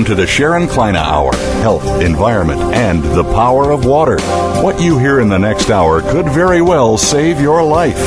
[0.00, 4.18] Welcome to the Sharon Kleyne Hour Health, Environment, and the Power of Water.
[4.62, 7.98] What you hear in the next hour could very well save your life.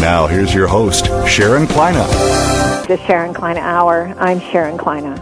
[0.00, 2.08] Now, here's your host, Sharon Kleyne.
[2.88, 4.14] The Sharon Kleyne Hour.
[4.18, 5.16] I'm Sharon Kleyne.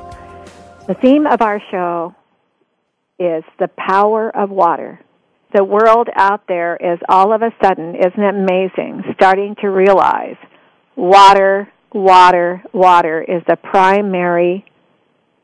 [0.87, 2.15] The theme of our show
[3.19, 5.01] is the power of water.
[5.52, 10.37] The world out there is all of a sudden, isn't it amazing, starting to realize
[10.95, 14.65] water, water, water is the primary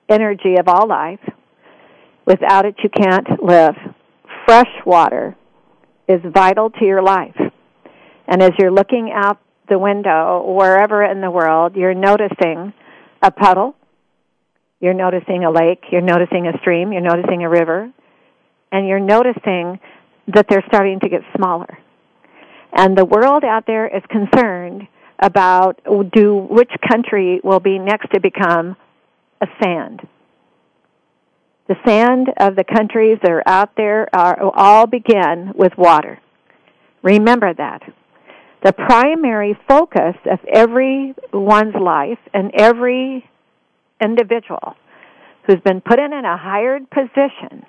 [0.08, 1.20] energy of all life.
[2.26, 3.74] Without it, you can't live.
[4.46, 5.36] Fresh water
[6.08, 7.36] is vital to your life.
[8.28, 12.72] And as you're looking out the window, wherever in the world, you're noticing
[13.22, 13.74] a puddle,
[14.80, 17.90] you're noticing a lake, you're noticing a stream, you're noticing a river,
[18.70, 19.80] and you're noticing
[20.34, 21.78] that they're starting to get smaller.
[22.72, 24.86] And the world out there is concerned
[25.18, 25.80] about
[26.12, 28.76] do which country will be next to become
[29.40, 30.06] a sand.
[31.68, 36.20] The sand of the countries that are out there are, all begin with water.
[37.02, 37.82] Remember that.
[38.64, 43.28] The primary focus of everyone's life and every
[44.00, 44.76] individual
[45.46, 47.64] who's been put in a hired position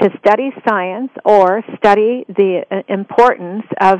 [0.00, 3.98] to study science or study the uh, importance of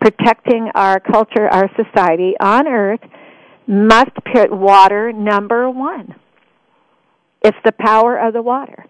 [0.00, 3.00] protecting our culture, our society on earth
[3.66, 6.14] must put water number one.
[7.46, 8.86] It's the power of the water.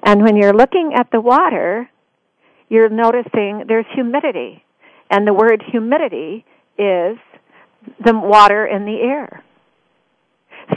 [0.00, 1.90] And when you're looking at the water,
[2.68, 4.62] you're noticing there's humidity.
[5.10, 6.44] And the word humidity
[6.78, 7.18] is
[8.04, 9.42] the water in the air.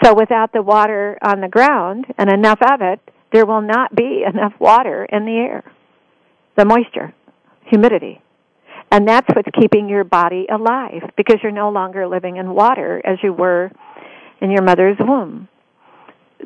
[0.03, 2.99] So without the water on the ground and enough of it,
[3.31, 5.63] there will not be enough water in the air.
[6.57, 7.13] The moisture,
[7.67, 8.23] humidity.
[8.91, 13.19] And that's what's keeping your body alive because you're no longer living in water as
[13.21, 13.69] you were
[14.41, 15.47] in your mother's womb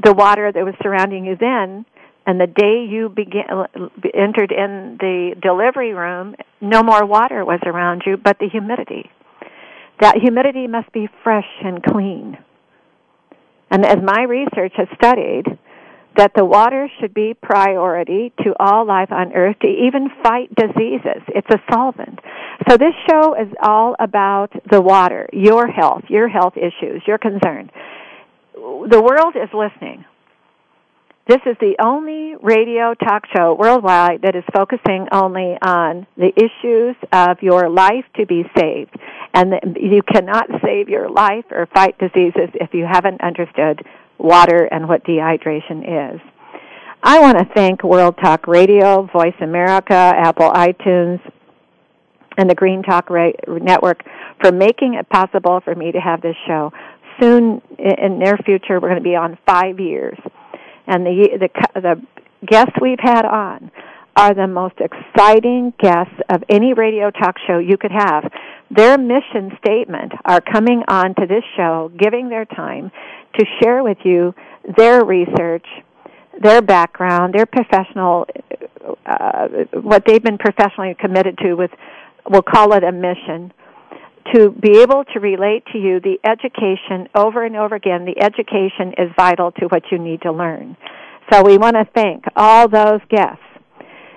[0.01, 1.85] the water that was surrounding you then
[2.25, 3.45] and the day you began
[4.13, 9.09] entered in the delivery room no more water was around you but the humidity.
[9.99, 12.37] That humidity must be fresh and clean.
[13.69, 15.45] And as my research has studied
[16.15, 21.23] that the water should be priority to all life on earth to even fight diseases.
[21.29, 22.19] It's a solvent.
[22.69, 27.69] So this show is all about the water your health your health issues your concern
[28.63, 30.05] the world is listening.
[31.27, 36.95] This is the only radio talk show worldwide that is focusing only on the issues
[37.11, 38.95] of your life to be saved.
[39.33, 43.85] And you cannot save your life or fight diseases if you haven't understood
[44.17, 46.21] water and what dehydration is.
[47.01, 51.19] I want to thank World Talk Radio, Voice America, Apple iTunes,
[52.37, 53.09] and the Green Talk
[53.47, 54.03] Network
[54.41, 56.71] for making it possible for me to have this show
[57.19, 60.17] soon in their future we're going to be on five years,
[60.87, 62.01] and the the the
[62.45, 63.71] guests we've had on
[64.15, 68.31] are the most exciting guests of any radio talk show you could have.
[68.69, 72.91] Their mission statement are coming on to this show, giving their time
[73.39, 74.33] to share with you
[74.77, 75.65] their research,
[76.41, 78.27] their background, their professional,
[79.05, 81.71] uh, what they've been professionally committed to with,
[82.29, 83.51] we'll call it a mission
[84.33, 88.05] to be able to relate to you the education over and over again.
[88.05, 90.75] The education is vital to what you need to learn.
[91.31, 93.43] So we want to thank all those guests.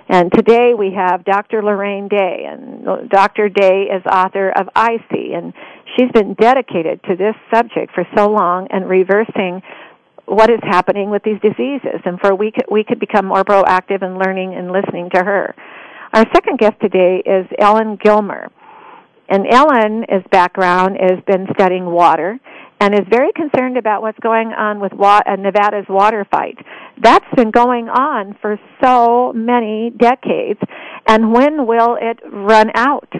[0.09, 1.61] And today we have Dr.
[1.61, 3.49] Lorraine Day, and Dr.
[3.49, 5.53] Day is author of I See, and
[5.95, 9.61] she's been dedicated to this subject for so long and reversing
[10.25, 14.01] what is happening with these diseases, and for we could, we could become more proactive
[14.01, 15.53] in learning and listening to her.
[16.13, 18.49] Our second guest today is Ellen Gilmer.
[19.29, 22.39] And Ellen's background has been studying water
[22.79, 26.57] and is very concerned about what's going on with uh, Nevada's water fight.
[27.01, 30.59] That's been going on for so many decades,
[31.07, 33.11] and when will it run out?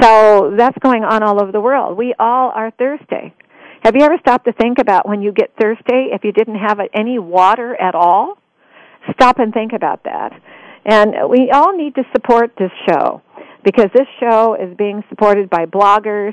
[0.00, 1.96] So that's going on all over the world.
[1.96, 3.34] We all are thirsty.
[3.82, 6.80] Have you ever stopped to think about when you get thirsty if you didn't have
[6.92, 8.38] any water at all?
[9.12, 10.32] Stop and think about that.
[10.84, 13.22] And we all need to support this show
[13.66, 16.32] because this show is being supported by bloggers.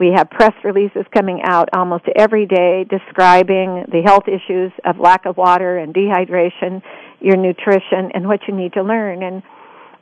[0.00, 5.26] We have press releases coming out almost every day describing the health issues of lack
[5.26, 6.82] of water and dehydration,
[7.20, 9.22] your nutrition, and what you need to learn.
[9.22, 9.42] And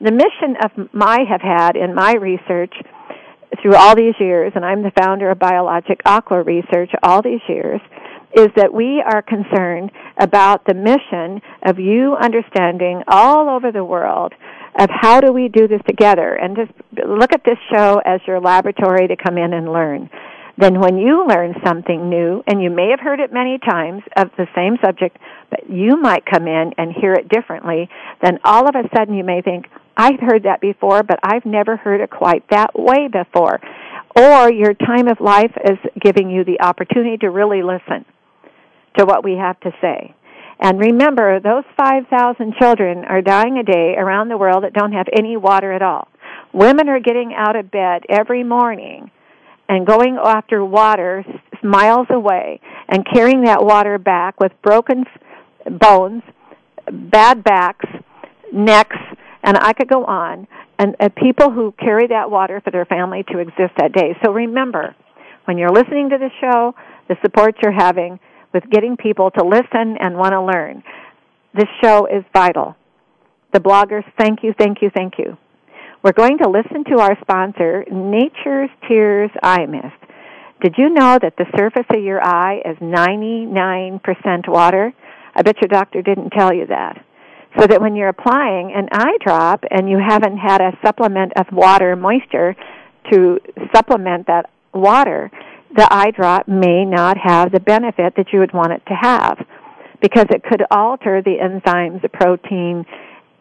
[0.01, 2.73] the mission of my have had in my research
[3.61, 7.81] through all these years, and I'm the founder of Biologic Aqua Research all these years,
[8.37, 14.33] is that we are concerned about the mission of you understanding all over the world
[14.79, 16.73] of how do we do this together and just
[17.07, 20.09] look at this show as your laboratory to come in and learn.
[20.59, 24.29] Then when you learn something new, and you may have heard it many times of
[24.37, 25.17] the same subject,
[25.49, 27.89] but you might come in and hear it differently,
[28.23, 31.77] then all of a sudden you may think, I've heard that before, but I've never
[31.77, 33.61] heard it quite that way before.
[34.17, 38.05] Or your time of life is giving you the opportunity to really listen
[38.99, 40.15] to what we have to say.
[40.61, 45.07] And remember, those 5,000 children are dying a day around the world that don't have
[45.17, 46.09] any water at all.
[46.53, 49.11] Women are getting out of bed every morning
[49.69, 51.25] and going after water
[51.63, 55.05] miles away and carrying that water back with broken
[55.81, 56.23] bones,
[56.93, 57.87] bad backs,
[58.53, 58.97] necks,
[59.43, 60.47] and I could go on.
[60.79, 64.17] And, and people who carry that water for their family to exist that day.
[64.25, 64.95] So remember,
[65.45, 66.75] when you're listening to the show,
[67.09, 68.19] the support you're having,
[68.53, 70.83] with getting people to listen and want to learn.
[71.55, 72.77] This show is vital.
[73.53, 75.37] The bloggers, thank you, thank you, thank you.
[76.03, 80.11] We're going to listen to our sponsor, Nature's Tears Eye Mist.
[80.63, 84.93] Did you know that the surface of your eye is 99% water?
[85.35, 87.05] I bet your doctor didn't tell you that.
[87.59, 91.47] So that when you're applying an eye drop and you haven't had a supplement of
[91.53, 92.55] water moisture
[93.11, 93.41] to
[93.75, 95.31] supplement that water,
[95.75, 99.39] the eye drop may not have the benefit that you would want it to have
[100.01, 102.85] because it could alter the enzymes, the protein,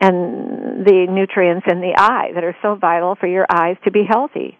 [0.01, 4.03] and the nutrients in the eye that are so vital for your eyes to be
[4.07, 4.57] healthy.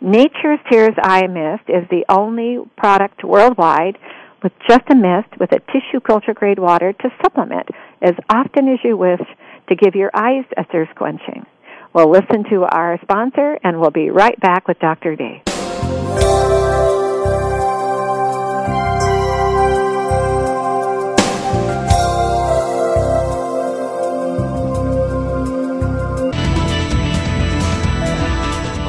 [0.00, 3.96] Nature's Tears Eye Mist is the only product worldwide
[4.42, 7.68] with just a mist with a tissue culture grade water to supplement
[8.02, 9.22] as often as you wish
[9.68, 11.46] to give your eyes a thirst quenching.
[11.94, 15.16] We'll listen to our sponsor and we'll be right back with Dr.
[15.16, 15.42] Day.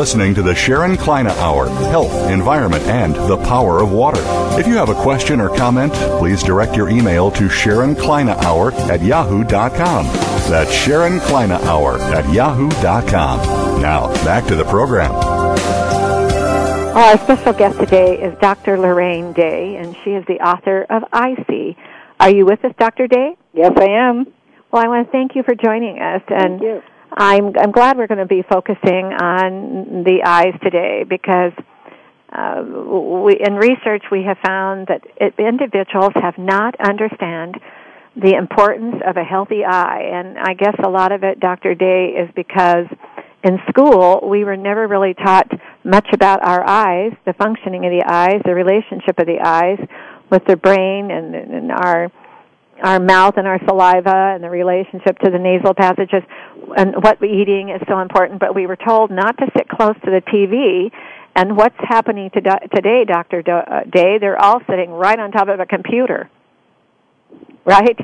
[0.00, 4.22] Listening to the Sharon Kleyne Hour Health, Environment, and the Power of Water.
[4.58, 8.72] If you have a question or comment, please direct your email to Sharon Kleyne Hour
[8.90, 10.06] at yahoo.com.
[10.48, 13.82] That's Sharon Kleyne Hour at yahoo.com.
[13.82, 15.12] Now, back to the program.
[15.12, 18.78] Our special guest today is Dr.
[18.78, 21.76] Lorraine Day, and she is the author of I-See.
[22.18, 23.06] Are you with us, Dr.
[23.06, 23.36] Day?
[23.52, 24.24] Yes, I am.
[24.72, 26.22] Well, I want to thank you for joining us.
[26.28, 26.82] And thank you.
[27.12, 31.52] I'm I'm glad we're going to be focusing on the eyes today because
[32.32, 37.56] uh, we, in research we have found that it, individuals have not understand
[38.16, 41.74] the importance of a healthy eye, and I guess a lot of it, Dr.
[41.74, 42.86] Day, is because
[43.42, 45.50] in school we were never really taught
[45.84, 49.78] much about our eyes, the functioning of the eyes, the relationship of the eyes
[50.30, 52.10] with the brain and, and our
[52.82, 56.22] our mouth and our saliva and the relationship to the nasal passages
[56.76, 59.94] and what we're eating is so important, but we were told not to sit close
[60.04, 60.90] to the TV.
[61.34, 63.42] And what's happening to do- today, Dr.
[63.46, 64.18] Uh, Day?
[64.18, 66.28] They're all sitting right on top of a computer.
[67.64, 67.98] Right?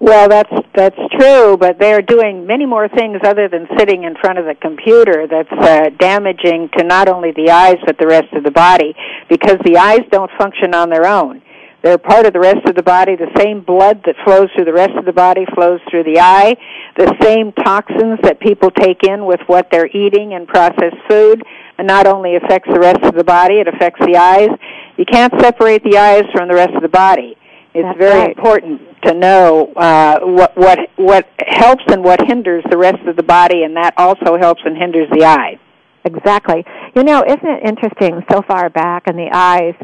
[0.00, 4.16] Well, that's that's true, but they are doing many more things other than sitting in
[4.16, 5.26] front of the computer.
[5.30, 8.94] That's uh, damaging to not only the eyes but the rest of the body
[9.30, 11.40] because the eyes don't function on their own.
[11.84, 13.14] They're part of the rest of the body.
[13.14, 16.56] The same blood that flows through the rest of the body flows through the eye.
[16.96, 21.42] The same toxins that people take in with what they're eating and processed food
[21.78, 24.48] not only affects the rest of the body, it affects the eyes.
[24.96, 27.36] You can't separate the eyes from the rest of the body.
[27.74, 28.36] It's That's very right.
[28.36, 33.22] important to know uh, what what what helps and what hinders the rest of the
[33.22, 35.58] body, and that also helps and hinders the eye.
[36.04, 36.64] Exactly.
[36.94, 38.22] You know, isn't it interesting?
[38.30, 39.74] So far back in the eyes,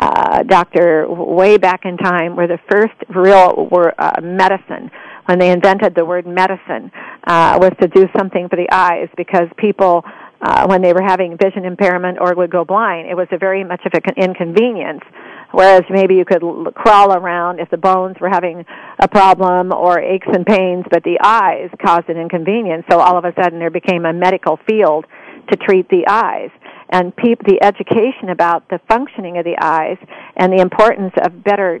[0.00, 4.90] uh, doctor, way back in time, were the first real were uh, medicine.
[5.26, 6.90] When they invented the word medicine,
[7.26, 10.04] uh, was to do something for the eyes because people,
[10.40, 13.64] uh, when they were having vision impairment or would go blind, it was a very
[13.64, 15.02] much of an inconvenience.
[15.50, 18.64] Whereas maybe you could l- crawl around if the bones were having
[19.00, 22.84] a problem or aches and pains, but the eyes caused an inconvenience.
[22.90, 25.06] So all of a sudden there became a medical field
[25.50, 26.50] to treat the eyes
[26.90, 29.98] and peop- the education about the functioning of the eyes
[30.36, 31.80] and the importance of better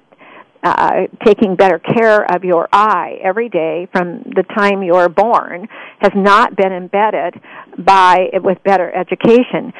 [0.62, 5.68] uh, taking better care of your eye every day from the time you're born
[6.00, 7.40] has not been embedded
[7.78, 9.72] by with better education.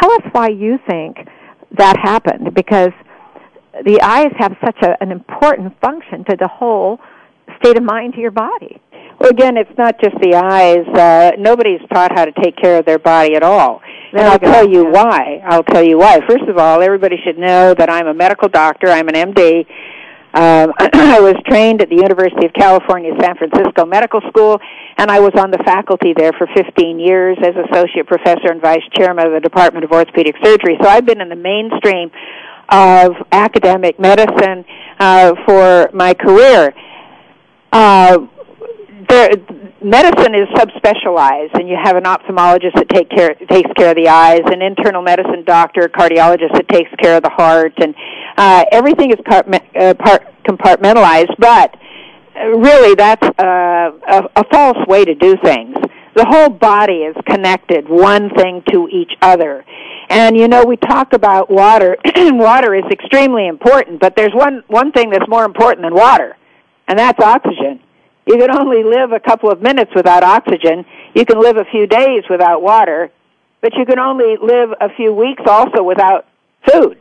[0.00, 1.16] Tell us why you think
[1.78, 2.90] that happened because
[3.84, 6.98] the eyes have such a, an important function to the whole
[7.58, 8.80] state of mind to your body.
[9.18, 10.86] Well, again, it's not just the eyes.
[10.86, 13.80] Uh, nobody's taught how to take care of their body at all.
[14.12, 15.42] And I'll tell you why.
[15.44, 16.20] I'll tell you why.
[16.28, 18.88] First of all, everybody should know that I'm a medical doctor.
[18.88, 19.66] I'm an MD.
[20.34, 24.60] Um, I was trained at the University of California, San Francisco Medical School,
[24.98, 28.84] and I was on the faculty there for 15 years as associate professor and vice
[28.98, 30.76] chairman of the Department of Orthopedic Surgery.
[30.82, 32.10] So I've been in the mainstream
[32.68, 34.64] of academic medicine
[34.98, 36.74] uh, for my career.
[37.72, 38.26] Uh,
[39.08, 39.30] there,
[39.82, 44.08] medicine is subspecialized, and you have an ophthalmologist that take care, takes care of the
[44.08, 47.94] eyes, an internal medicine doctor, cardiologist that takes care of the heart, and
[48.36, 51.34] uh, everything is part, uh, part compartmentalized.
[51.38, 51.76] But
[52.38, 55.76] uh, really, that's uh, a, a false way to do things.
[56.14, 59.64] The whole body is connected, one thing to each other.
[60.08, 61.96] And you know, we talk about water.
[62.16, 66.36] water is extremely important, but there's one one thing that's more important than water,
[66.88, 67.80] and that's oxygen.
[68.26, 70.84] You can only live a couple of minutes without oxygen.
[71.14, 73.10] You can live a few days without water,
[73.62, 76.26] but you can only live a few weeks also without
[76.70, 77.00] food.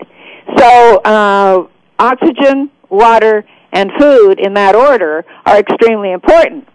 [0.56, 1.68] So, uh,
[1.98, 6.68] oxygen, water, and food in that order are extremely important.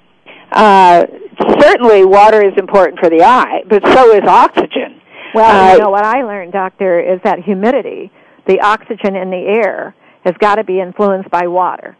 [0.50, 1.07] Uh,
[1.61, 5.00] certainly, water is important for the eye, but so is oxygen.
[5.33, 8.11] Well, Uh, you know what I learned, doctor, is that humidity,
[8.47, 11.97] the oxygen in the air, has got to be influenced by water.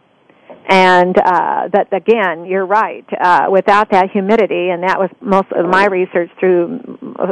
[0.67, 3.05] And uh, that again, you're right.
[3.19, 6.79] Uh, without that humidity, and that was most of my research through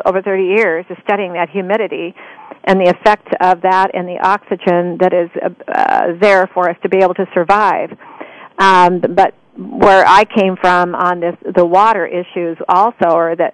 [0.05, 2.13] over 30 years, is studying that humidity
[2.65, 6.75] and the effect of that and the oxygen that is uh, uh, there for us
[6.83, 7.89] to be able to survive.
[8.57, 13.53] Um, but where I came from on this, the water issues also are that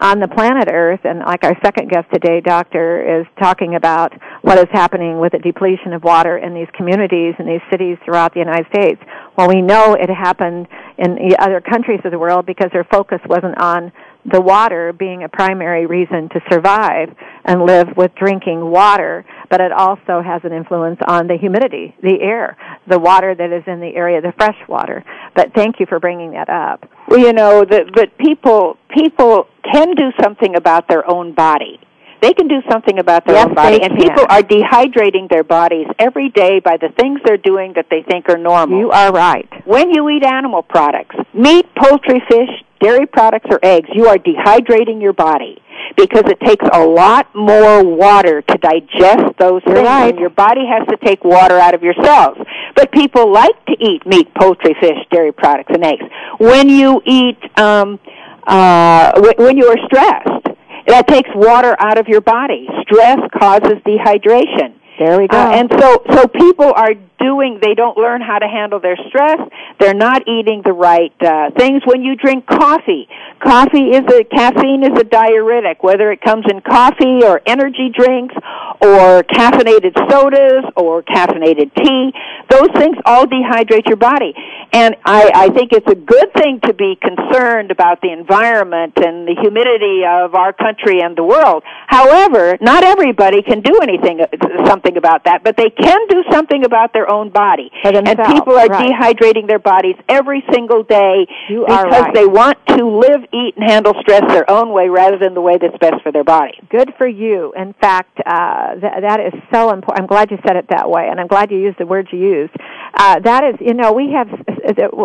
[0.00, 4.58] on the planet Earth, and like our second guest today, Doctor, is talking about what
[4.58, 8.40] is happening with the depletion of water in these communities and these cities throughout the
[8.40, 9.00] United States.
[9.36, 13.20] Well, we know it happened in the other countries of the world because their focus
[13.28, 13.92] wasn't on
[14.24, 19.72] the water being a primary reason to survive and live with drinking water, but it
[19.72, 23.94] also has an influence on the humidity, the air, the water that is in the
[23.94, 25.04] area, the fresh water.
[25.34, 26.88] But thank you for bringing that up.
[27.08, 31.80] Well, you know, that but people people can do something about their own body.
[32.20, 34.02] They can do something about their Yes, own body, and can.
[34.08, 38.28] people are dehydrating their bodies every day by the things they're doing that they think
[38.28, 38.78] are normal.
[38.78, 39.48] You are right.
[39.64, 42.50] when you eat animal products, meat, poultry, fish,
[42.80, 45.62] dairy products, or eggs, you are dehydrating your body
[45.96, 50.10] because it takes a lot more water to digest those You're things, right.
[50.10, 52.38] and your body has to take water out of your cells.
[52.76, 56.04] But people like to eat meat, poultry, fish, dairy products, and eggs.
[56.38, 57.98] When you eat, um,
[58.46, 60.46] uh, wh- when you are stressed,
[60.90, 62.68] that takes water out of your body.
[62.82, 64.74] Stress causes dehydration.
[65.00, 65.38] There we go.
[65.38, 67.58] Uh, and so, so people are doing.
[67.62, 69.38] They don't learn how to handle their stress.
[69.78, 71.80] They're not eating the right uh, things.
[71.86, 73.08] When you drink coffee,
[73.42, 75.82] coffee is a caffeine is a diuretic.
[75.82, 78.34] Whether it comes in coffee or energy drinks
[78.80, 82.12] or caffeinated sodas or caffeinated tea,
[82.48, 84.32] those things all dehydrate your body.
[84.72, 89.26] And I, I think it's a good thing to be concerned about the environment and
[89.26, 91.62] the humidity of our country and the world.
[91.86, 94.20] However, not everybody can do anything,
[94.66, 97.70] something about that, but they can do something about their own body.
[97.82, 98.92] And people are right.
[98.92, 102.14] dehydrating their bodies every single day You because right.
[102.14, 105.58] they want to live, eat, and handle stress their own way rather than the way
[105.58, 106.52] that's best for their body.
[106.70, 107.52] Good for you.
[107.56, 110.00] In fact, uh, th- that is so important.
[110.00, 112.18] I'm glad you said it that way, and I'm glad you used the words you
[112.18, 112.52] used.
[112.94, 114.28] Uh, that is, you know, we have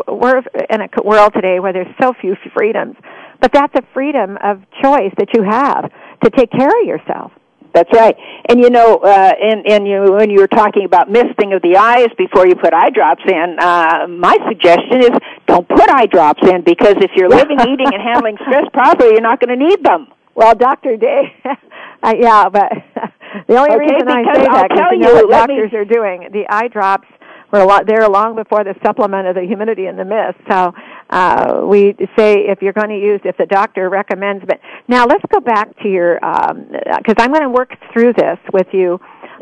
[0.08, 2.96] we're in a world today where there's so few freedoms,
[3.42, 5.92] but that's a freedom of choice that you have
[6.24, 7.32] to take care of yourself.
[7.76, 8.16] That's right.
[8.48, 11.76] And you know, uh, and, and you, when you were talking about misting of the
[11.76, 15.12] eyes before you put eye drops in, uh, my suggestion is
[15.46, 19.22] don't put eye drops in because if you're living, eating, and handling stress properly, you're
[19.22, 20.08] not going to need them.
[20.36, 21.36] Well, Doctor Day,
[22.04, 22.72] uh, yeah, but
[23.48, 25.74] the only Okay, reason I say I'll that is to know what let me- doctors
[25.74, 26.30] are doing.
[26.32, 27.08] The eye drops
[27.52, 30.38] were a lot there long before the supplement of the humidity in the mist.
[30.50, 30.74] So
[31.12, 34.44] uh, we say if you're going to use, if the doctor recommends.
[34.48, 38.40] But now let's go back to your, um because I'm going to work through this
[38.52, 39.00] with you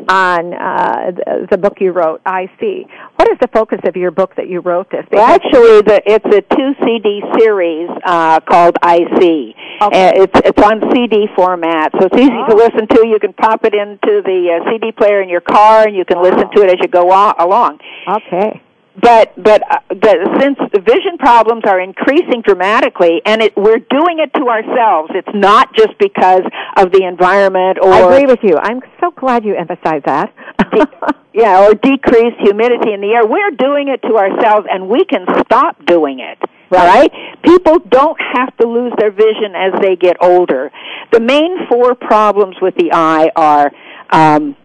[0.08, 2.86] on uh, the, the book you wrote, I See.
[3.16, 5.04] What is the focus of your book that you wrote this?
[5.10, 9.54] Well, actually, the, it's a two CD series uh, called I See.
[9.82, 10.08] Okay.
[10.08, 12.56] Uh, it's it's on CD format, so it's easy to Oh.
[12.56, 13.06] listen to.
[13.06, 16.22] You can pop it into the uh, CD player in your car, and you can
[16.22, 17.78] listen to it as you go on, along.
[18.08, 18.60] okay.
[19.00, 24.20] But but uh, the, since the vision problems are increasing dramatically, and it, we're doing
[24.20, 26.42] it to ourselves, it's not just because
[26.76, 28.56] of the environment or I agree with you.
[28.56, 30.32] I'm so glad you emphasize that.
[31.34, 33.26] yeah, or decreased humidity in the air.
[33.26, 36.38] We're doing it to ourselves, and we can stop doing it.
[36.70, 37.12] Right?
[37.44, 40.72] People don't have to lose their vision as they get older.
[41.12, 43.70] The main four problems with the eye are
[44.10, 44.56] um,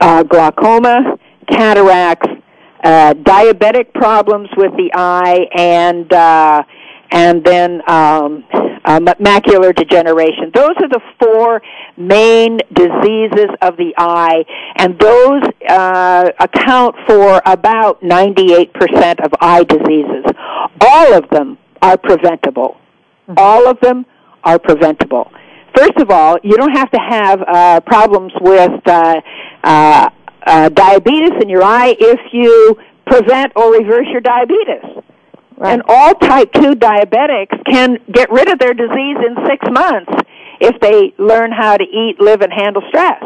[0.00, 1.18] uh, glaucoma,
[1.50, 2.28] cataracts,
[2.84, 6.62] uh, diabetic problems with the eye, and uh,
[7.10, 8.44] and then um,
[8.84, 10.50] uh, macular degeneration.
[10.54, 11.62] Those are the four
[11.96, 14.44] main diseases of the eye,
[14.76, 20.24] and those uh, account for about 98% of eye diseases.
[20.80, 22.76] All of them are preventable.
[23.36, 24.06] All of them
[24.44, 25.30] are preventable.
[25.76, 29.20] First of all, you don't have to have uh, problems with uh,
[29.62, 30.10] uh,
[30.48, 32.76] uh, diabetes in your eye if you
[33.06, 34.84] prevent or reverse your diabetes.
[35.56, 35.72] Right.
[35.72, 40.12] And all type 2 diabetics can get rid of their disease in six months
[40.60, 43.22] if they learn how to eat, live, and handle stress.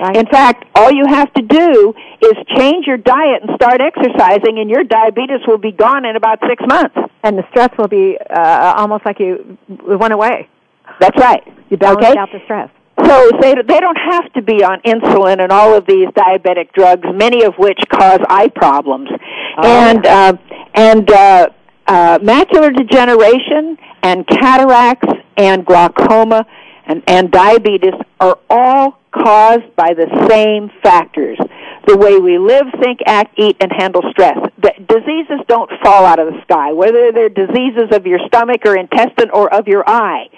[0.00, 0.16] Right.
[0.16, 4.68] In fact, all you have to do is change your diet and start exercising, and
[4.68, 6.96] your diabetes will be gone in about six months.
[7.22, 9.56] and the stress will be uh, almost like you
[10.02, 10.48] went away.
[11.00, 11.42] That's right.
[11.70, 12.18] You balance Okay?
[12.18, 12.70] out the stress.
[13.02, 17.06] So they they don't have to be on insulin and all of these diabetic drugs,
[17.12, 19.08] many of which cause eye problems,
[19.56, 20.36] and uh,
[20.74, 21.48] and uh,
[21.86, 26.46] uh, macular degeneration and cataracts and glaucoma
[26.86, 31.38] and and diabetes are all caused by the same factors.
[31.86, 34.38] The way we live, think, act, eat, and handle stress.
[34.62, 38.76] The diseases don't fall out of the sky, whether they're diseases of your stomach or
[38.76, 40.28] intestine or of your eye.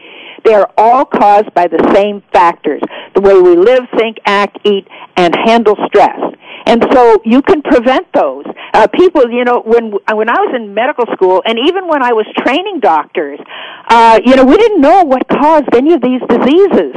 [0.47, 2.81] They are all caused by the same factors.
[3.17, 6.21] The way we live, think, act, eat, and handle stress.
[6.67, 8.45] And so you can prevent those.
[8.73, 12.13] Uh, people, you know, when when I was in medical school, and even when I
[12.13, 13.41] was training doctors,
[13.89, 16.95] uh, you know, we didn't know what caused any of these diseases.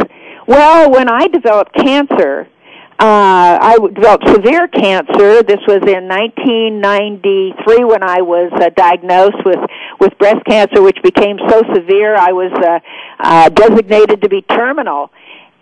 [0.48, 2.48] Well, when I developed cancer,
[3.00, 5.42] uh, I developed severe cancer.
[5.42, 9.60] This was in 1993 when I was uh, diagnosed with
[10.02, 12.80] with breast cancer, which became so severe I was uh,
[13.20, 15.12] uh, designated to be terminal.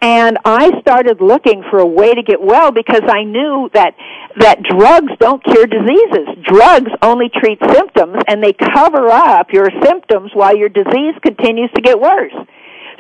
[0.02, 3.93] And I started looking for a way to get well because I knew that
[4.38, 6.41] that drugs don't cure diseases.
[6.41, 11.82] Drugs only treat symptoms, and they cover up your symptoms while your disease continues to
[11.82, 12.34] get worse.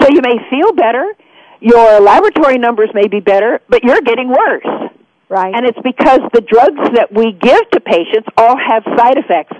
[0.01, 1.13] So you may feel better,
[1.61, 4.91] your laboratory numbers may be better, but you're getting worse.
[5.29, 5.53] Right.
[5.53, 9.57] And it's because the drugs that we give to patients all have side effects,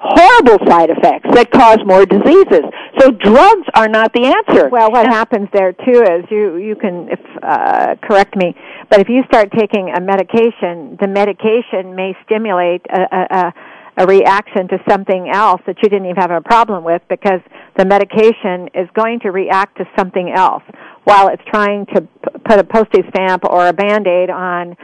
[0.00, 2.64] horrible side effects that cause more diseases.
[2.98, 4.68] So drugs are not the answer.
[4.68, 8.56] Well, what happens there too is you you can if, uh, correct me,
[8.88, 13.54] but if you start taking a medication, the medication may stimulate a, a, a
[13.96, 17.40] a reaction to something else that you didn't even have a problem with because
[17.76, 20.62] the medication is going to react to something else
[21.04, 24.76] while it's trying to p- put a postage stamp or a band-aid on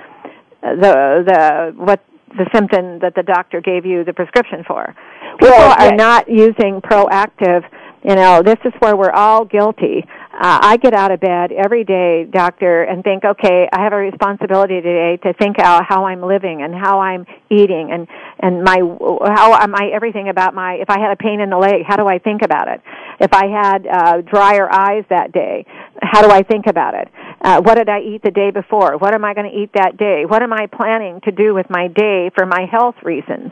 [0.63, 2.01] the the what
[2.37, 4.95] the symptom that the doctor gave you the prescription for.
[5.39, 7.65] People Well, are not using proactive.
[8.05, 10.05] You know, this is where we're all guilty.
[10.41, 13.97] Uh, I get out of bed every day, doctor, and think, okay, I have a
[13.97, 18.07] responsibility today to think out how I'm living and how I'm eating and
[18.39, 20.75] and my how am I everything about my.
[20.75, 22.81] If I had a pain in the leg, how do I think about it?
[23.19, 25.67] If I had uh, drier eyes that day,
[26.01, 27.09] how do I think about it?
[27.41, 28.97] Uh, what did I eat the day before?
[28.97, 30.25] What am I going to eat that day?
[30.25, 33.51] What am I planning to do with my day for my health reasons?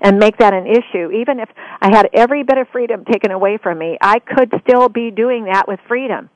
[0.00, 1.10] And make that an issue.
[1.10, 1.48] Even if
[1.80, 5.44] I had every bit of freedom taken away from me, I could still be doing
[5.44, 6.28] that with freedom.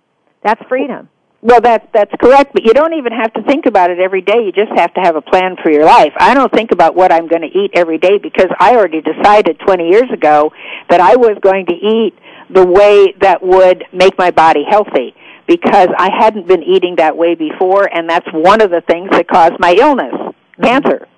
[0.42, 1.08] That's freedom.
[1.42, 4.44] Well, that that's correct, but you don't even have to think about it every day.
[4.44, 6.12] You just have to have a plan for your life.
[6.18, 9.58] I don't think about what I'm going to eat every day because I already decided
[9.60, 10.52] 20 years ago
[10.90, 12.14] that I was going to eat
[12.50, 15.14] the way that would make my body healthy
[15.46, 19.26] because I hadn't been eating that way before and that's one of the things that
[19.26, 20.14] caused my illness,
[20.62, 21.08] cancer.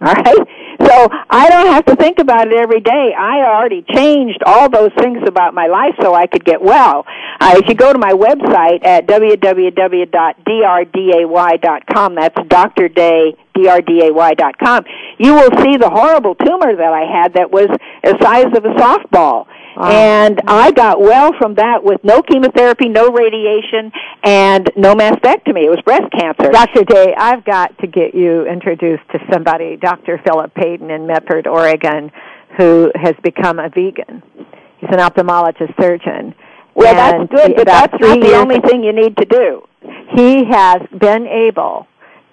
[0.00, 0.46] All right?
[0.84, 3.14] So I don't have to think about it every day.
[3.18, 7.06] I already changed all those things about my life so I could get well.
[7.40, 10.14] Uh, if you go to my website at www.drday.com,
[12.14, 12.88] that's Dr.
[12.88, 14.84] Day, drday.com,
[15.18, 17.68] you will see the horrible tumor that I had that was
[18.02, 19.46] the size of a softball.
[19.76, 19.90] Wow.
[19.90, 23.92] And I got well from that with no chemotherapy, no radiation,
[24.22, 25.64] and no mastectomy.
[25.64, 26.50] It was breast cancer.
[26.50, 26.84] Dr.
[26.84, 30.18] Day, I've got to get you introduced to somebody, Dr.
[30.24, 32.10] Philip Payton in Medford, Oregon,
[32.56, 34.22] who has become a vegan.
[34.78, 36.34] He's an ophthalmologist surgeon.
[36.74, 39.62] Well, that's good, but that's not the only thing you need to do.
[40.14, 41.86] He has been able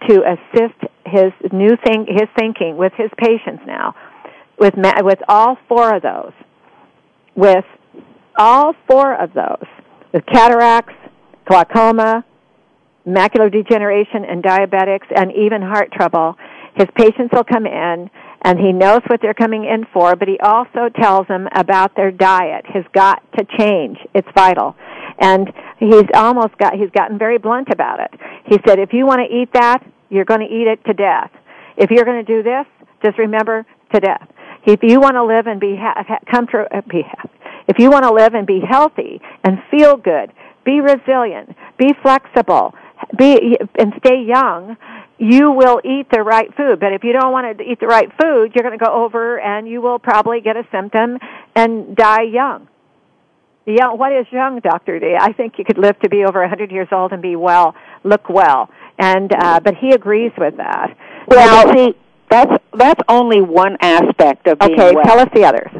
[0.08, 3.96] to assist his new thing, his thinking with his patients now,
[4.60, 6.34] with with all four of those
[7.36, 7.66] with
[8.38, 9.68] all four of those,
[10.14, 10.94] with cataracts,
[11.46, 12.26] glaucoma,
[13.08, 16.36] macular degeneration, and diabetics, and even heart trouble,
[16.76, 18.10] his patients will come in
[18.46, 22.12] and he knows what they're coming in for, but he also tells them about their
[22.12, 23.98] diet has got to change.
[24.14, 24.76] It's vital.
[25.20, 28.12] And he's almost got, he's gotten very blunt about it.
[28.46, 31.32] He said, if you want to eat that, you're going to eat it to death.
[31.76, 32.66] If you're going to do this,
[33.04, 34.28] just remember to death.
[34.66, 37.04] If you want to live and be ha- come to uh, be
[37.68, 40.32] if you want to live and be healthy and feel good,
[40.66, 42.74] be resilient, be flexible,
[43.18, 44.78] be and stay young,
[45.18, 46.80] you will eat the right food.
[46.80, 49.40] But if you don't want to eat the right food, you're going to go over
[49.40, 51.20] and you will probably get a symptom
[51.56, 52.68] and die young.
[53.66, 55.16] Young, what is young, Doctor Day?
[55.18, 58.28] I think you could live to be over 100 years old and be well, look
[58.28, 58.70] well.
[59.04, 60.96] And uh, but he agrees with that.
[61.28, 61.94] Well, now, see,
[62.30, 64.96] that's that's only one aspect of being okay.
[64.96, 65.04] well.
[65.04, 65.72] Tell us the others.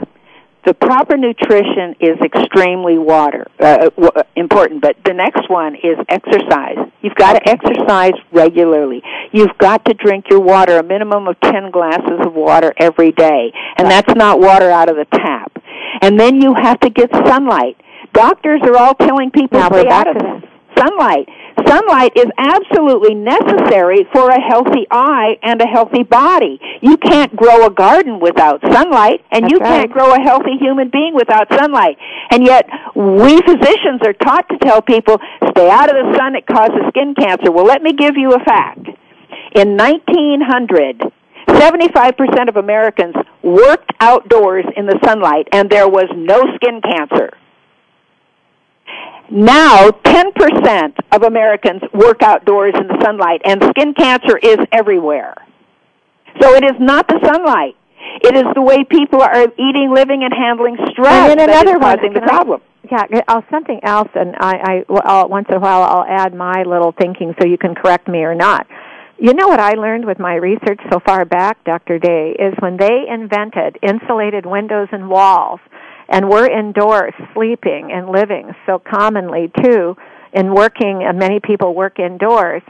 [0.66, 5.98] The proper nutrition is extremely water uh, w- uh, important, but the next one is
[6.08, 6.78] exercise.
[7.02, 9.02] You've got to exercise regularly.
[9.34, 13.52] You've got to drink your water, a minimum of 10 glasses of water every day,
[13.78, 15.52] and that's not water out of the tap.
[16.02, 17.76] And then you have to get sunlight.
[18.14, 21.28] Doctors are all telling people now stay out of this sunlight.
[21.68, 26.60] Sunlight is absolutely necessary for a healthy eye and a healthy body.
[26.82, 29.82] You can't grow a garden without sunlight, and That's you right.
[29.82, 31.98] can't grow a healthy human being without sunlight.
[32.32, 35.18] And yet, we physicians are taught to tell people,
[35.52, 37.52] stay out of the sun, it causes skin cancer.
[37.52, 38.88] Well, let me give you a fact.
[39.56, 41.02] In 1900,
[41.48, 47.32] 75% of Americans worked outdoors in the sunlight, and there was no skin cancer.
[49.30, 55.36] Now, 10% of Americans work outdoors in the sunlight, and skin cancer is everywhere.
[56.42, 57.76] So it is not the sunlight.
[58.22, 61.82] It is the way people are eating, living, and handling stress and then another is
[61.82, 62.62] causing one, the problem.
[62.92, 66.06] I, yeah, I'll, something else, and I, I well, I'll, once in a while I'll
[66.06, 68.68] add my little thinking so you can correct me or not.
[69.18, 71.98] You know what I learned with my research so far back, Dr.
[71.98, 75.60] Day, is when they invented insulated windows and walls,
[76.10, 79.96] and we're indoors sleeping and living so commonly too,
[80.34, 82.64] and working, and many people work indoors,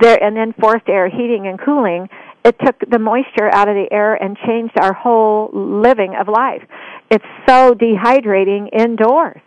[0.00, 2.08] there, and then forced air heating and cooling,
[2.44, 6.62] it took the moisture out of the air and changed our whole living of life.
[7.10, 9.40] It's so dehydrating indoors.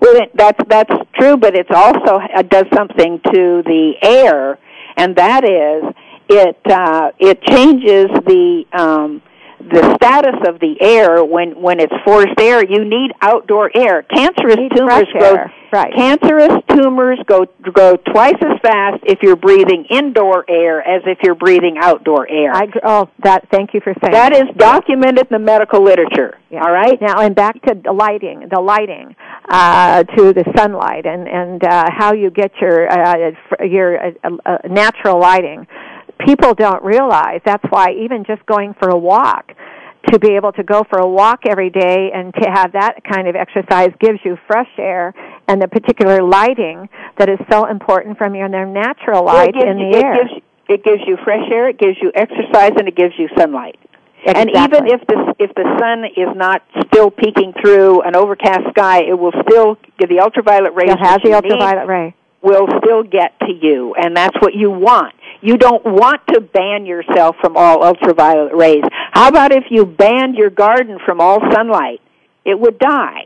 [0.00, 4.58] Well, that's that's true, but it's also it does something to the air,
[4.96, 5.94] and that is
[6.28, 9.22] it uh, it changes the um,
[9.58, 12.64] the status of the air when when it's forced air.
[12.64, 14.02] You need outdoor air.
[14.02, 15.46] Cancerous tumors go.
[15.72, 15.92] Right.
[15.92, 21.34] cancerous tumors go go twice as fast if you're breathing indoor air as if you're
[21.34, 22.52] breathing outdoor air.
[22.54, 23.48] I, oh, that.
[23.50, 26.38] Thank you for saying that is documented in the medical literature.
[26.50, 26.62] Yeah.
[26.64, 27.00] All right.
[27.00, 29.16] Now, and back to the lighting, the lighting
[29.48, 33.32] uh, to the sunlight, and and uh, how you get your uh,
[33.64, 34.10] your uh,
[34.46, 35.66] uh, natural lighting.
[36.20, 39.52] People don't realize that's why even just going for a walk,
[40.10, 43.26] to be able to go for a walk every day and to have that kind
[43.26, 45.14] of exercise gives you fresh air
[45.48, 49.54] and the particular lighting that is so important from your their natural Well, light it
[49.54, 50.14] gives in you, the it air.
[50.14, 53.78] Gives, it gives you fresh air, it gives you exercise, and it gives you sunlight.
[54.26, 54.54] Exactly.
[54.54, 59.02] And even if the if the sun is not still peeking through an overcast sky,
[59.02, 60.88] it will still give the ultraviolet rays.
[60.88, 62.14] Have that the you ultraviolet ray.
[62.40, 65.14] will still get to you, and that's what you want.
[65.44, 68.82] You don't want to ban yourself from all ultraviolet rays.
[69.12, 72.00] How about if you banned your garden from all sunlight?
[72.46, 73.24] It would die.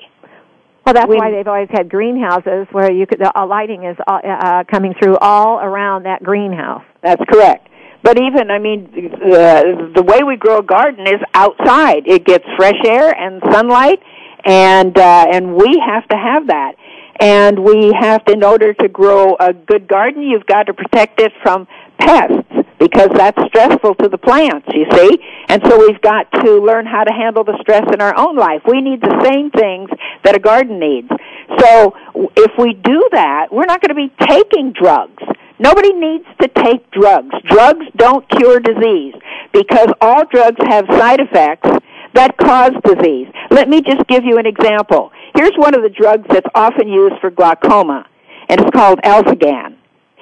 [0.85, 3.97] Well, that's we, why they've always had greenhouses where you could, the uh, lighting is
[4.05, 6.83] uh, uh, coming through all around that greenhouse.
[7.05, 7.69] That's correct.
[8.03, 12.09] But even, I mean, uh, the way we grow a garden is outside.
[12.09, 14.01] It gets fresh air and sunlight,
[14.45, 16.73] and uh, and we have to have that.
[17.21, 21.21] And we have to, in order to grow a good garden, you've got to protect
[21.21, 21.67] it from
[21.99, 25.19] pests because that's stressful to the plants, you see.
[25.49, 28.63] And so we've got to learn how to handle the stress in our own life.
[28.67, 29.91] We need the same things
[30.23, 31.09] that a garden needs.
[31.59, 31.95] So
[32.37, 35.23] if we do that, we're not going to be taking drugs.
[35.59, 37.35] Nobody needs to take drugs.
[37.47, 39.15] Drugs don't cure disease
[39.53, 41.69] because all drugs have side effects
[42.15, 43.29] that cause disease.
[43.51, 45.13] Let me just give you an example.
[45.35, 48.07] Here's one of the drugs that's often used for glaucoma,
[48.49, 49.77] and it's called Alphagan.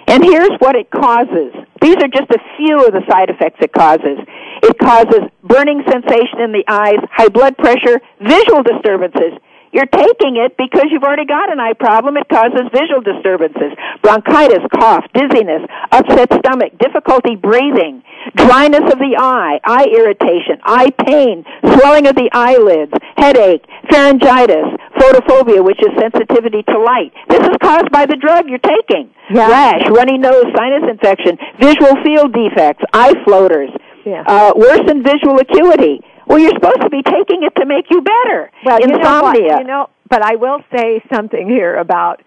[0.09, 1.53] And here's what it causes.
[1.81, 4.18] These are just a few of the side effects it causes.
[4.62, 9.33] It causes burning sensation in the eyes, high blood pressure, visual disturbances.
[9.77, 12.17] You're taking it because you've already got an eye problem.
[12.17, 18.01] It causes visual disturbances, bronchitis, cough, dizziness, upset stomach, difficulty breathing,
[18.41, 21.45] dryness of the eye, eye irritation, eye pain,
[21.77, 24.65] swelling of the eyelids, headache, pharyngitis,
[24.97, 27.12] photophobia, which is sensitivity to light.
[27.29, 29.12] This is caused by the drug you're taking.
[29.29, 29.51] Yeah.
[29.51, 33.69] Rash, runny nose, sinus infection, visual field defects, eye floaters,
[34.07, 34.25] yeah.
[34.27, 36.01] uh, worsened visual acuity.
[36.27, 38.51] Well, you're supposed to be taking it to make you better.
[38.65, 39.43] Well, Insomnia.
[39.43, 42.23] You know, you know, but I will say something here about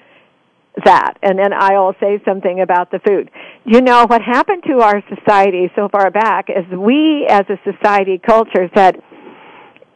[0.86, 3.30] that, and then I'll say something about the food.
[3.66, 8.18] You know, what happened to our society so far back is we as a society
[8.18, 9.02] culture said,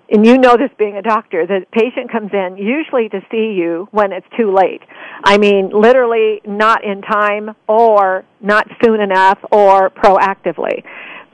[0.10, 3.88] and you know this being a doctor, the patient comes in usually to see you
[3.92, 4.82] when it's too late.
[5.24, 10.84] I mean, literally not in time or not soon enough or proactively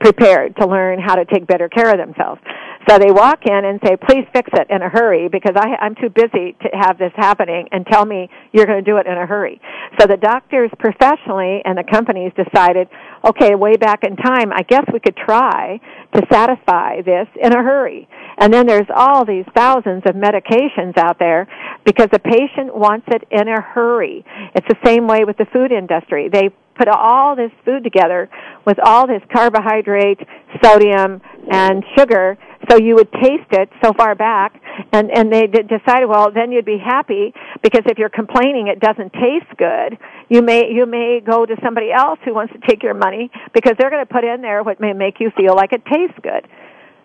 [0.00, 2.40] prepared to learn how to take better care of themselves.
[2.88, 5.94] So they walk in and say, please fix it in a hurry because I, I'm
[5.94, 9.12] too busy to have this happening and tell me you're going to do it in
[9.12, 9.60] a hurry.
[10.00, 12.88] So the doctors professionally and the companies decided,
[13.24, 15.78] okay, way back in time, I guess we could try
[16.14, 18.08] to satisfy this in a hurry.
[18.38, 21.46] And then there's all these thousands of medications out there
[21.84, 24.24] because the patient wants it in a hurry.
[24.54, 26.30] It's the same way with the food industry.
[26.32, 26.48] They
[26.80, 28.30] put all this food together
[28.64, 30.18] with all this carbohydrate,
[30.64, 31.20] sodium,
[31.52, 32.38] and sugar
[32.70, 34.60] so you would taste it so far back.
[34.92, 38.80] And and they d- decided well then you'd be happy because if you're complaining it
[38.80, 39.98] doesn't taste good
[40.30, 43.74] you may you may go to somebody else who wants to take your money because
[43.78, 46.48] they're going to put in there what may make you feel like it tastes good.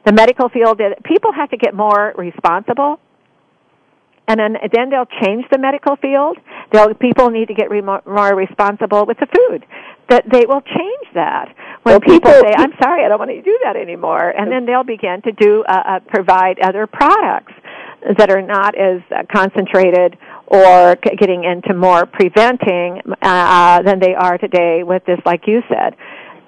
[0.06, 3.00] The medical field people have to get more responsible
[4.28, 6.38] and then then they'll change the medical field.
[6.72, 9.66] They'll people need to get re- more responsible with the food.
[10.10, 13.32] That they will change that when well, people, people, say, "I'm sorry, I don't want
[13.32, 17.54] to do that anymore," and then they'll begin to do uh, uh, provide other products
[18.18, 24.00] that are not as uh, concentrated or c- getting into more preventing uh, uh, than
[24.00, 25.96] they are today with this, like you said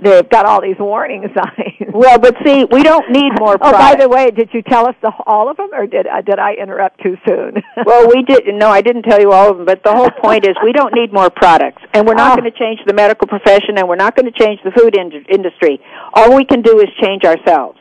[0.01, 1.91] they've got all these warning signs.
[1.93, 3.57] Well, but see, we don't need more.
[3.60, 6.21] oh, by the way, did you tell us the, all of them, or did uh,
[6.21, 7.55] did I interrupt too soon?
[7.86, 8.43] well, we did.
[8.53, 9.65] No, I didn't tell you all of them.
[9.65, 12.41] But the whole point is, we don't need more products, and we're not oh.
[12.41, 15.25] going to change the medical profession, and we're not going to change the food in-
[15.29, 15.79] industry.
[16.13, 17.79] All we can do is change ourselves.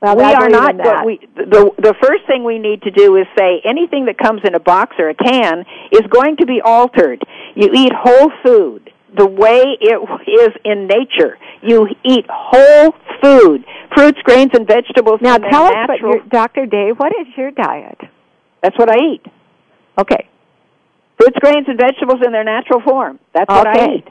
[0.00, 0.76] Well, we are not.
[0.76, 1.06] That.
[1.06, 4.54] We, the the first thing we need to do is say anything that comes in
[4.54, 7.22] a box or a can is going to be altered.
[7.54, 11.38] You eat whole food the way it is in nature.
[11.62, 13.64] You eat whole food,
[13.94, 15.20] fruits, grains, and vegetables.
[15.20, 16.66] Now tell us, your, Dr.
[16.66, 17.98] Dave, what is your diet?
[18.62, 19.22] That's what I eat.
[19.98, 20.28] Okay.
[21.18, 23.18] Fruits, grains, and vegetables in their natural form.
[23.32, 23.66] That's what.
[23.66, 24.04] I eat.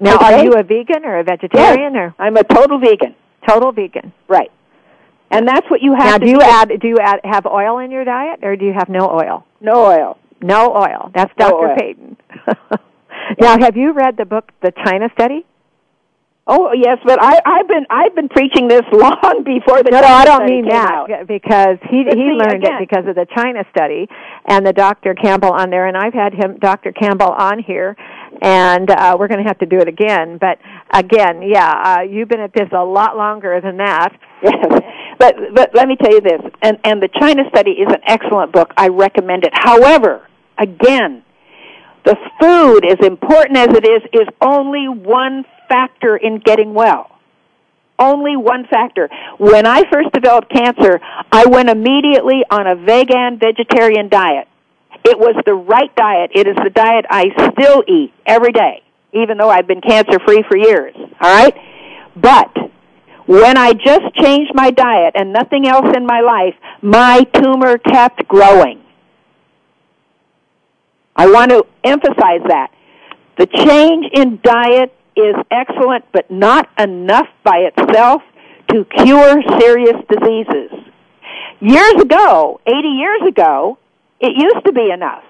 [0.00, 0.40] Now, okay.
[0.40, 1.94] are you a vegan or a vegetarian?
[1.94, 3.14] Yes, or I'm a total vegan.
[3.48, 4.12] Total vegan.
[4.28, 4.50] Right.
[5.30, 6.20] And that's what you have.
[6.20, 8.72] Now, do you add do you add have oil in your diet, or do you
[8.72, 9.44] have no oil?
[9.60, 10.18] No oil.
[10.40, 11.10] No oil.
[11.14, 11.68] That's no Dr.
[11.68, 11.76] Oil.
[11.76, 12.16] Payton.
[13.40, 15.44] Now, have you read the book, The China Study?
[16.50, 19.90] Oh yes, but I, I've been I've been preaching this long before the.
[19.90, 21.28] No, no, I don't mean that out.
[21.28, 24.08] because he but he see, learned again, it because of the China study
[24.46, 25.14] and the Dr.
[25.14, 26.92] Campbell on there, and I've had him Dr.
[26.92, 27.94] Campbell on here,
[28.40, 30.38] and uh, we're going to have to do it again.
[30.40, 30.58] But
[30.90, 34.18] again, yeah, uh, you've been at this a lot longer than that.
[34.42, 34.80] Yes,
[35.18, 38.52] but but let me tell you this, and and the China study is an excellent
[38.52, 38.72] book.
[38.74, 39.50] I recommend it.
[39.52, 41.24] However, again,
[42.06, 47.10] the food, as important as it is, is only one factor in getting well.
[47.98, 49.08] Only one factor.
[49.38, 51.00] When I first developed cancer,
[51.32, 54.46] I went immediately on a vegan vegetarian diet.
[55.04, 56.30] It was the right diet.
[56.34, 60.44] It is the diet I still eat every day, even though I've been cancer free
[60.48, 60.94] for years.
[60.96, 61.54] All right?
[62.14, 62.56] But
[63.26, 68.26] when I just changed my diet and nothing else in my life, my tumor kept
[68.28, 68.82] growing.
[71.14, 72.70] I want to emphasize that.
[73.38, 78.22] The change in diet is excellent, but not enough by itself
[78.70, 80.70] to cure serious diseases.
[81.60, 83.78] Years ago, 80 years ago,
[84.20, 85.24] it used to be enough.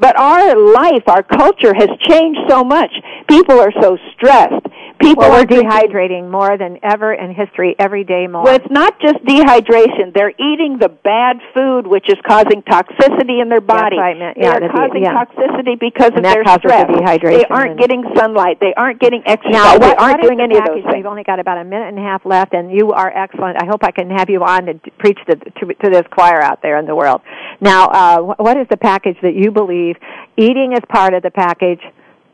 [0.00, 2.90] But our life, our culture has changed so much.
[3.28, 4.66] People are so stressed.
[5.00, 8.42] People well, are dehydrating more than ever in history, every day more.
[8.42, 10.12] Well, it's not just dehydration.
[10.12, 13.96] They're eating the bad food, which is causing toxicity in their body.
[13.96, 14.38] That's what I meant.
[14.38, 15.24] Yeah, they're the, causing yeah.
[15.24, 16.86] toxicity because and of their stress.
[16.86, 18.58] The dehydration they aren't getting sunlight.
[18.60, 19.52] They aren't getting exercise.
[19.52, 20.94] Now, what, they aren't doing any the of those things.
[20.96, 23.62] We've only got about a minute and a half left, and you are excellent.
[23.62, 26.60] I hope I can have you on to preach to, to, to this choir out
[26.62, 27.20] there in the world.
[27.60, 29.96] Now, uh, what is the package that you believe
[30.36, 31.80] eating is part of the package?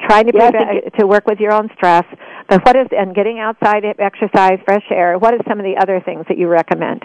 [0.03, 2.05] Trying to Yes, prevent, to work with your own stress,
[2.49, 5.19] but what is and getting outside, exercise, fresh air.
[5.19, 7.03] What are some of the other things that you recommend?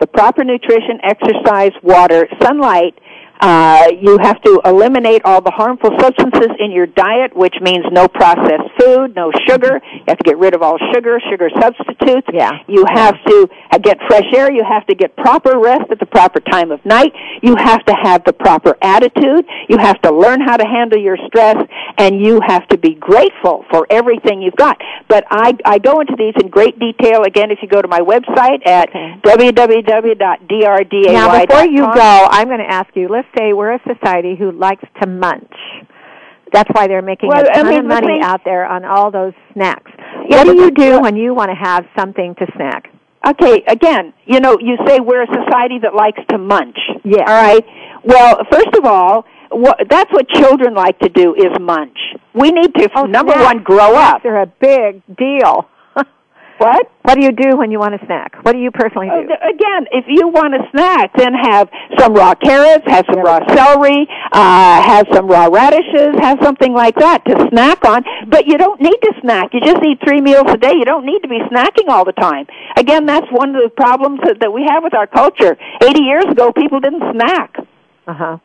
[0.00, 2.94] the proper nutrition, exercise, water, sunlight.
[3.40, 8.08] Uh, you have to eliminate all the harmful substances in your diet, which means no
[8.08, 9.80] processed food, no sugar.
[9.92, 12.26] You have to get rid of all sugar, sugar substitutes.
[12.32, 12.50] Yeah.
[12.66, 14.50] You have to uh, get fresh air.
[14.52, 17.12] You have to get proper rest at the proper time of night.
[17.42, 19.44] You have to have the proper attitude.
[19.68, 21.56] You have to learn how to handle your stress,
[21.98, 24.78] and you have to be grateful for everything you've got.
[25.08, 28.00] But I, I go into these in great detail again if you go to my
[28.00, 29.14] website at Okay.
[29.22, 31.12] www.drday.com.
[31.12, 33.08] Now, before you go, I'm going to ask you.
[33.08, 35.52] Let's say we're a society who likes to munch.
[36.52, 38.84] That's why they're making Well, a I ton mean, of money thing- out there on
[38.84, 39.90] all those snacks.
[40.28, 42.90] Yeah, what do you do when you want to have something to snack?
[43.26, 46.78] Okay, again, you know, you say we're a society that likes to munch.
[47.04, 47.24] Yeah.
[47.26, 47.64] All right.
[48.04, 51.98] Well, first of all, what, that's what children like to do is munch.
[52.32, 53.54] We need to Oh, number snacks.
[53.54, 54.22] one grow up.
[54.22, 55.68] They're a big deal.
[56.58, 56.90] What?
[57.02, 58.36] what do you do when you want a snack?
[58.42, 59.26] What do you personally do?
[59.28, 63.38] th- Again, if you want a snack, then have some raw carrots, have some raw
[63.54, 68.04] celery, uh, have some raw radishes, have something like that to snack on.
[68.28, 69.54] But you don't need to snack.
[69.54, 70.72] You just eat three meals a day.
[70.74, 72.46] You don't need to be snacking all the time.
[72.76, 75.56] Again, that's one of the problems that, that we have with our culture.
[75.82, 77.56] Eighty years ago, people didn't snack.
[78.06, 78.38] Uh huh.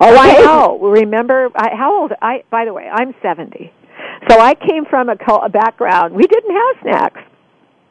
[0.00, 0.78] Oh, I know.
[0.80, 2.12] Remember, I, how old?
[2.22, 3.72] I by the way, I'm 70,
[4.28, 6.14] so I came from a, cul- a background.
[6.14, 7.20] We didn't have snacks.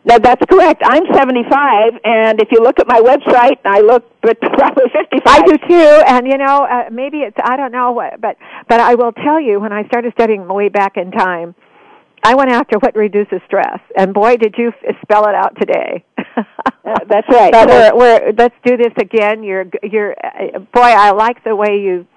[0.08, 0.82] No, that's correct.
[0.86, 5.22] I'm 75, and if you look at my website, I look but probably 55.
[5.26, 8.38] I do too, and you know, uh, maybe it's I don't know what, but
[8.70, 11.56] but I will tell you when I started studying way back in time,
[12.24, 16.06] I went after what reduces stress, and boy, did you f- spell it out today.
[16.38, 16.44] Uh,
[17.10, 17.52] that's right.
[17.58, 19.44] But we're, we're let's do this again.
[19.44, 22.08] You're you're uh, boy, I like the way you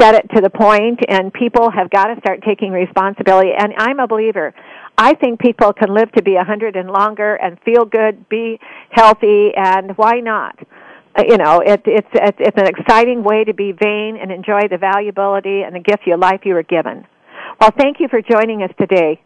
[0.00, 3.50] set it to the point, and people have got to start taking responsibility.
[3.56, 4.54] And I'm a believer.
[4.98, 8.58] I think people can live to be a hundred and longer and feel good, be
[8.90, 10.58] healthy, and why not?
[11.18, 14.62] Uh, you know, it, it's it's it's an exciting way to be vain and enjoy
[14.70, 17.06] the valuability and the gift of life you were given.
[17.60, 19.20] Well, thank you for joining us today.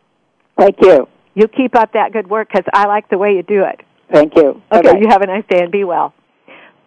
[0.59, 1.09] Thank you.
[1.35, 3.81] You keep up that good work because I like the way you do it.
[4.13, 4.63] Thank you.
[4.73, 4.99] Okay, Bye-bye.
[5.01, 6.13] you have a nice day and be well.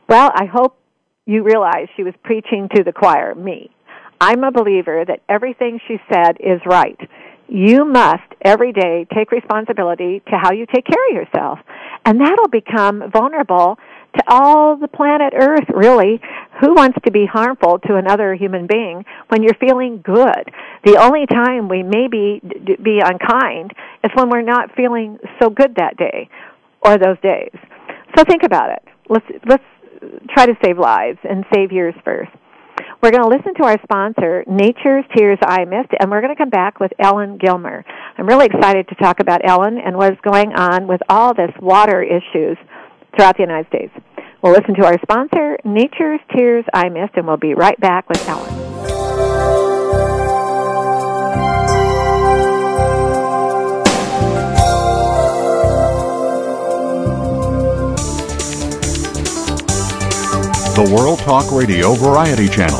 [0.08, 0.78] Well, I hope
[1.26, 3.72] you realize she was preaching to the choir, me.
[4.20, 7.00] I'm a believer that everything she said is right.
[7.54, 11.60] You must every day take responsibility to how you take care of yourself.
[12.04, 13.78] And that'll become vulnerable
[14.18, 16.20] to all the planet Earth, really.
[16.62, 20.50] Who wants to be harmful to another human being when you're feeling good?
[20.84, 22.42] The only time we may be,
[22.82, 23.72] be unkind
[24.04, 26.30] is when we're not feeling so good that day
[26.82, 27.54] or those days.
[28.18, 28.82] So think about it.
[29.10, 29.64] Let's let's
[30.30, 32.32] try to save lives and save yours first.
[33.04, 36.42] We're going to listen to our sponsor, Nature's Tears Eye Mist, and we're going to
[36.42, 37.84] come back with Ellen Gilmer.
[38.18, 42.02] I'm really excited to talk about Ellen and what's going on with all this water
[42.02, 42.58] issues
[43.14, 43.92] throughout the United States.
[44.42, 48.26] We'll listen to our sponsor, Nature's Tears Eye Mist, and we'll be right back with
[48.26, 48.74] Ellen.
[60.74, 62.80] The World Talk Radio Variety Channel,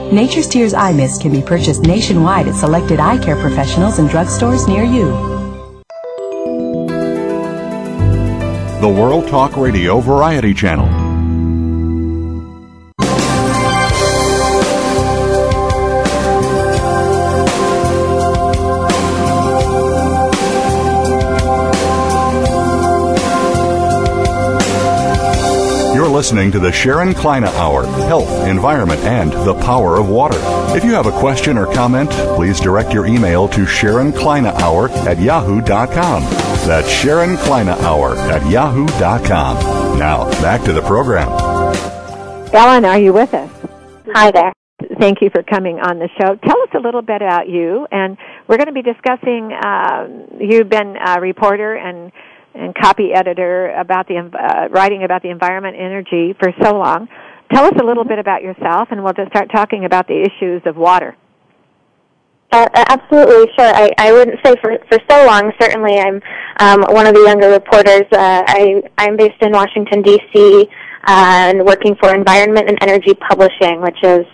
[0.11, 4.67] Nature's Tears Eye Mist can be purchased nationwide at selected eye care professionals and drugstores
[4.67, 5.05] near you.
[8.81, 11.00] The World Talk Radio Variety Channel.
[26.31, 30.37] Listening to the Sharon Kleyne Hour Health, Environment, and the Power of Water.
[30.73, 34.89] If you have a question or comment, please direct your email to Sharon Kleyne Hour
[35.05, 36.23] at yahoo.com.
[36.65, 39.99] That's Sharon Kleyne Hour at yahoo.com.
[39.99, 41.27] Now, back to the program.
[42.53, 43.51] Ellen, are you with us?
[44.13, 44.53] Hi there.
[45.01, 46.35] Thank you for coming on the show.
[46.35, 48.17] Tell us a little bit about you, and
[48.47, 49.51] we're going to be discussing.
[49.51, 50.07] Uh,
[50.39, 52.13] you've been a reporter and
[52.53, 57.07] and copy editor about the uh, writing about the environment energy for so long.
[57.51, 60.61] Tell us a little bit about yourself, and we'll just start talking about the issues
[60.65, 61.15] of water.
[62.51, 63.73] Uh, absolutely, sure.
[63.73, 65.51] I, I wouldn't say for for so long.
[65.59, 66.21] Certainly, I'm
[66.59, 68.03] um, one of the younger reporters.
[68.11, 70.67] Uh, I I'm based in Washington D.C.
[71.07, 74.25] Uh, and working for Environment and Energy Publishing, which is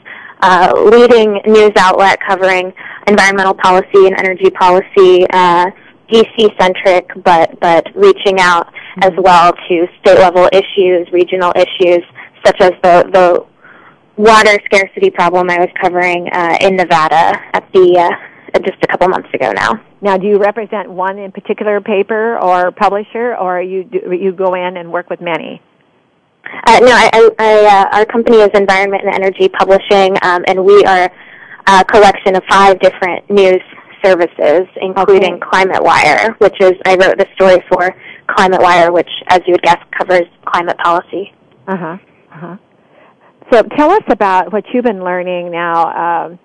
[0.41, 2.73] uh, leading news outlet covering
[3.07, 5.65] environmental policy and energy policy uh,
[6.11, 12.03] DC centric, but but reaching out as well to state level issues, regional issues,
[12.45, 13.45] such as the the
[14.17, 19.07] water scarcity problem I was covering uh, in Nevada at the uh, just a couple
[19.09, 19.81] months ago now.
[20.01, 24.53] Now, do you represent one in particular paper or publisher, or you do, you go
[24.53, 25.61] in and work with many?
[26.45, 30.63] Uh, no, I, I, I, uh, our company is Environment and Energy Publishing, um, and
[30.63, 31.11] we are
[31.67, 33.61] a collection of five different news
[34.03, 35.49] services, including okay.
[35.49, 37.95] Climate Wire, which is I wrote the story for
[38.27, 41.33] Climate Wire, which, as you would guess, covers climate policy.
[41.67, 41.97] Uh huh.
[42.31, 42.57] Uh huh.
[43.51, 46.25] So tell us about what you've been learning now.
[46.25, 46.39] Um,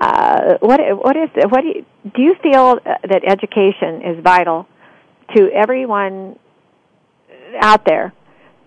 [0.00, 1.84] uh, what what is what do you,
[2.14, 4.66] do you feel that education is vital
[5.36, 6.38] to everyone
[7.60, 8.14] out there?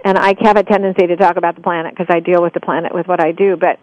[0.06, 2.60] And I have a tendency to talk about the planet because I deal with the
[2.60, 3.80] planet with what I do, but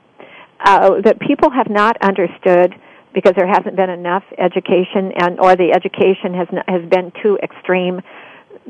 [0.64, 2.74] uh, that people have not understood
[3.12, 7.38] because there hasn't been enough education and or the education has not, has been too
[7.42, 8.00] extreme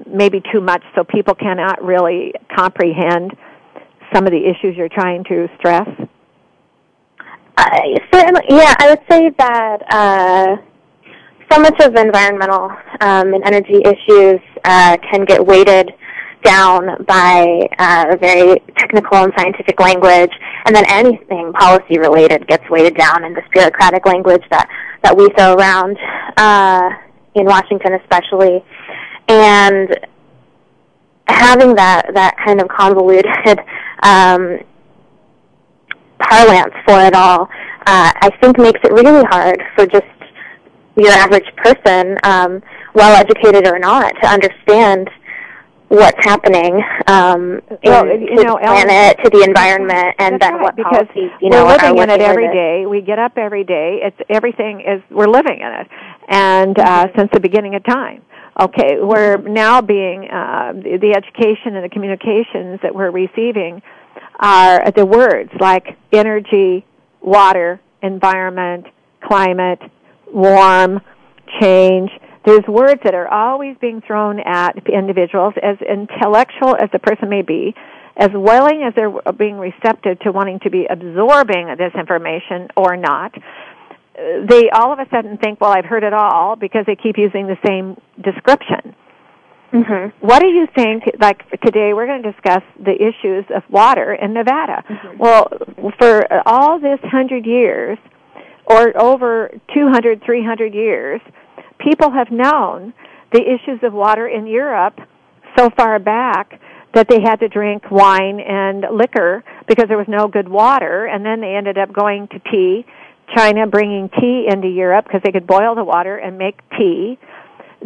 [0.06, 3.32] maybe too much so people cannot really comprehend
[4.14, 5.88] some of the issues you're trying to stress.
[7.56, 7.78] Uh,
[8.12, 10.56] certainly yeah i would say that uh,
[11.52, 12.70] so much of environmental
[13.00, 15.90] um, and energy issues uh, can get weighted
[16.42, 20.32] down by uh, very technical and scientific language,
[20.66, 24.68] and then anything policy related gets weighted down in this bureaucratic language that
[25.02, 25.96] that we throw around
[26.36, 26.90] uh,
[27.34, 28.64] in Washington, especially,
[29.28, 29.88] and
[31.26, 33.26] having that that kind of convoluted
[34.02, 34.58] um,
[36.18, 37.42] parlance for it all,
[37.86, 40.06] uh, I think makes it really hard for just
[40.96, 42.62] your average person, um,
[42.94, 45.08] well educated or not, to understand
[45.90, 50.62] what's happening um, well, in, you know, the planet, to the environment, and then right,
[50.62, 52.86] what because policies, you know, we're living in it every day.
[52.86, 53.98] We get up every day.
[54.02, 55.88] It's everything is we're living in it,
[56.28, 57.18] and uh, mm-hmm.
[57.18, 58.22] since the beginning of time.
[58.60, 63.82] Okay, we're now being uh, the education and the communications that we're receiving
[64.38, 66.84] are the words like energy,
[67.20, 68.86] water, environment,
[69.22, 69.80] climate,
[70.32, 71.00] warm,
[71.60, 72.10] change
[72.44, 77.42] there's words that are always being thrown at individuals, as intellectual as the person may
[77.42, 77.74] be,
[78.16, 83.34] as willing as they're being receptive to wanting to be absorbing this information or not.
[84.14, 87.46] They all of a sudden think, well, I've heard it all because they keep using
[87.46, 88.94] the same description.
[89.72, 90.26] Mm-hmm.
[90.26, 91.04] What do you think?
[91.20, 94.82] Like today, we're going to discuss the issues of water in Nevada.
[94.88, 95.18] Mm-hmm.
[95.18, 95.48] Well,
[95.98, 97.96] for all this hundred years,
[98.66, 101.20] or over 200, 300 years,
[101.80, 102.92] people have known
[103.32, 104.98] the issues of water in Europe
[105.56, 106.60] so far back
[106.94, 111.06] that they had to drink wine and liquor because there was no good water.
[111.06, 112.84] And then they ended up going to tea
[113.34, 117.18] china bringing tea into europe because they could boil the water and make tea.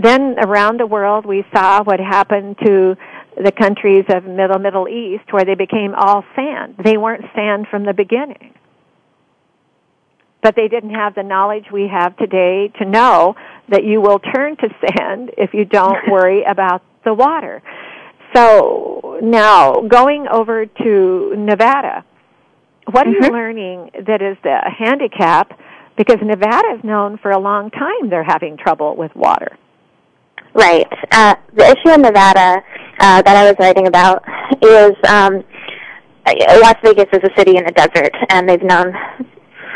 [0.01, 2.97] Then around the world we saw what happened to
[3.37, 6.77] the countries of middle middle east where they became all sand.
[6.83, 8.55] They weren't sand from the beginning.
[10.43, 13.35] But they didn't have the knowledge we have today to know
[13.69, 17.63] that you will turn to sand if you don't worry about the water.
[18.35, 22.05] So now going over to Nevada,
[22.91, 23.25] what are mm-hmm.
[23.25, 25.59] you learning that is the handicap?
[25.97, 29.57] Because Nevada is known for a long time they're having trouble with water.
[30.55, 30.87] Right.
[31.11, 32.63] Uh, the issue in Nevada
[33.01, 34.25] uh, that I was writing about
[34.63, 35.43] is um,
[36.27, 38.93] Las Vegas is a city in the desert, and they've known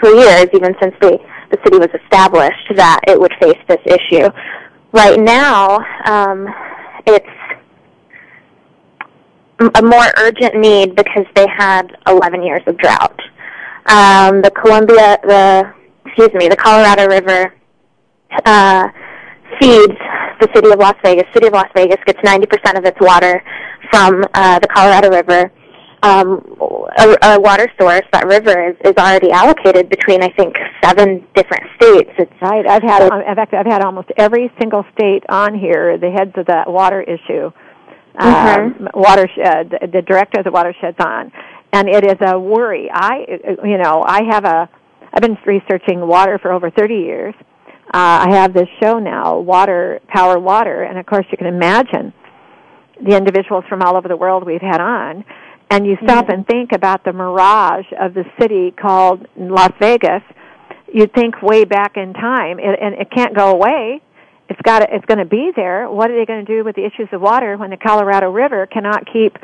[0.00, 1.18] for years, even since the
[1.50, 4.28] the city was established, that it would face this issue.
[4.92, 6.46] Right now, um,
[7.06, 7.26] it's
[9.74, 13.18] a more urgent need because they had 11 years of drought.
[13.86, 15.72] Um, the Columbia, the
[16.06, 17.54] excuse me, the Colorado River
[18.44, 18.88] uh,
[19.58, 19.96] feeds
[20.40, 21.24] the city of Las Vegas.
[21.32, 23.42] City of Las Vegas gets 90% of its water
[23.90, 25.50] from uh, the Colorado River.
[26.00, 26.56] Um,
[26.96, 31.64] a, a water source, that river is, is already allocated between I think seven different
[31.76, 32.10] states.
[32.18, 32.66] It's right.
[32.66, 35.98] I've had, in fact, I've had almost every single state on here.
[35.98, 37.50] The heads of that water issue,
[38.14, 38.82] mm-hmm.
[38.84, 41.32] um, watershed, the, the director of the watershed's on,
[41.72, 42.88] and it is a worry.
[42.92, 44.68] I, you know, I have a,
[45.12, 47.34] I've been researching water for over 30 years.
[47.92, 52.12] Uh, I have this show now, Water, Power Water, and of course you can imagine
[53.02, 55.24] the individuals from all over the world we've had on
[55.70, 56.32] and you stop mm-hmm.
[56.32, 60.22] and think about the mirage of the city called Las Vegas,
[60.92, 64.00] you'd think way back in time, it, and it can't go away.
[64.48, 65.90] It's got to, it's going to be there.
[65.90, 68.66] What are they going to do with the issues of water when the Colorado River
[68.66, 69.36] cannot keep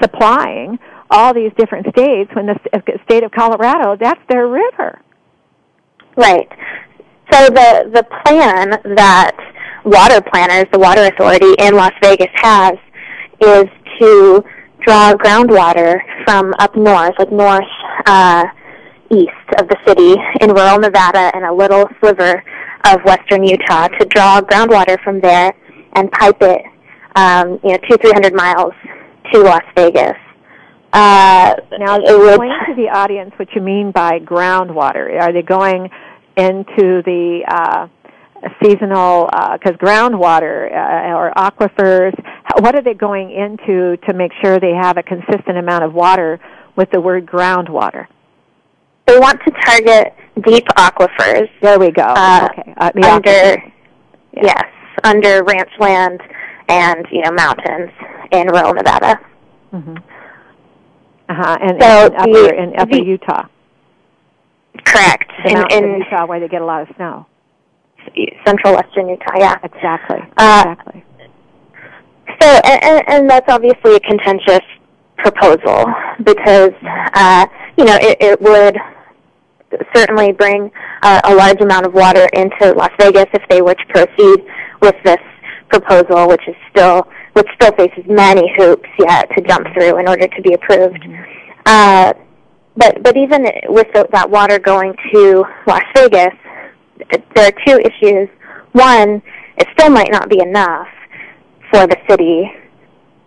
[0.00, 0.78] supplying
[1.10, 2.58] all these different states when the
[3.04, 5.00] state of Colorado that's their river?
[6.16, 6.48] Right.
[7.32, 9.36] So the the plan that
[9.84, 12.74] water planners, the water authority in Las Vegas has
[13.40, 13.66] is
[14.00, 14.44] to
[14.86, 17.64] draw groundwater from up north, like north
[18.06, 18.44] uh,
[19.10, 22.42] east of the city in rural Nevada and a little sliver
[22.84, 25.52] of western Utah to draw groundwater from there
[25.94, 26.62] and pipe it,
[27.16, 28.72] um, you know, two three hundred miles
[29.32, 30.16] to Las Vegas.
[30.92, 35.20] Uh, now, explain to the audience what you mean by groundwater.
[35.20, 35.90] Are they going
[36.36, 37.88] into the uh,
[38.62, 42.14] seasonal because uh, groundwater uh, or aquifers
[42.60, 46.40] what are they going into to make sure they have a consistent amount of water
[46.76, 48.06] with the word groundwater?
[49.06, 50.14] They want to target
[50.44, 52.02] deep aquifers there we go.
[52.02, 52.74] uh, okay.
[52.76, 53.62] Uh, under yeah.
[54.42, 54.64] yes
[55.04, 56.20] under ranch land
[56.68, 57.90] and you know mountains
[58.32, 59.20] in rural nevada.
[59.72, 59.96] Mm-hmm.
[61.28, 63.46] uh-huh and, so and upper, the, in upper the, utah.
[64.84, 65.30] Correct.
[65.44, 67.26] The in, in utah where they get a lot of snow
[68.44, 69.38] central western Utah.
[69.38, 70.20] Yeah, exactly.
[70.36, 71.04] Uh, exactly.
[72.40, 74.64] So, and, and that's obviously a contentious
[75.16, 75.86] proposal
[76.22, 76.72] because
[77.14, 77.46] uh,
[77.78, 78.76] you know it, it would
[79.94, 80.70] certainly bring
[81.02, 84.44] uh, a large amount of water into Las Vegas if they were to proceed
[84.80, 85.18] with this
[85.68, 90.26] proposal, which is still which still faces many hoops yet to jump through in order
[90.26, 91.02] to be approved.
[91.02, 91.22] Mm-hmm.
[91.66, 92.12] Uh,
[92.76, 96.34] but but even with the, that water going to Las Vegas,
[97.34, 98.28] there are two issues.
[98.72, 99.22] One,
[99.58, 100.88] it still might not be enough
[101.70, 102.50] for the city,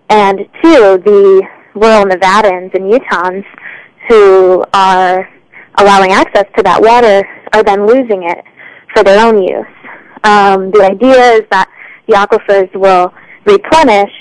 [0.09, 3.45] and two, the rural Nevadans and Utahns
[4.07, 5.29] who are
[5.77, 8.43] allowing access to that water are then losing it
[8.93, 9.65] for their own use.
[10.23, 11.69] Um, the idea is that
[12.07, 13.13] the aquifers will
[13.45, 14.11] replenish,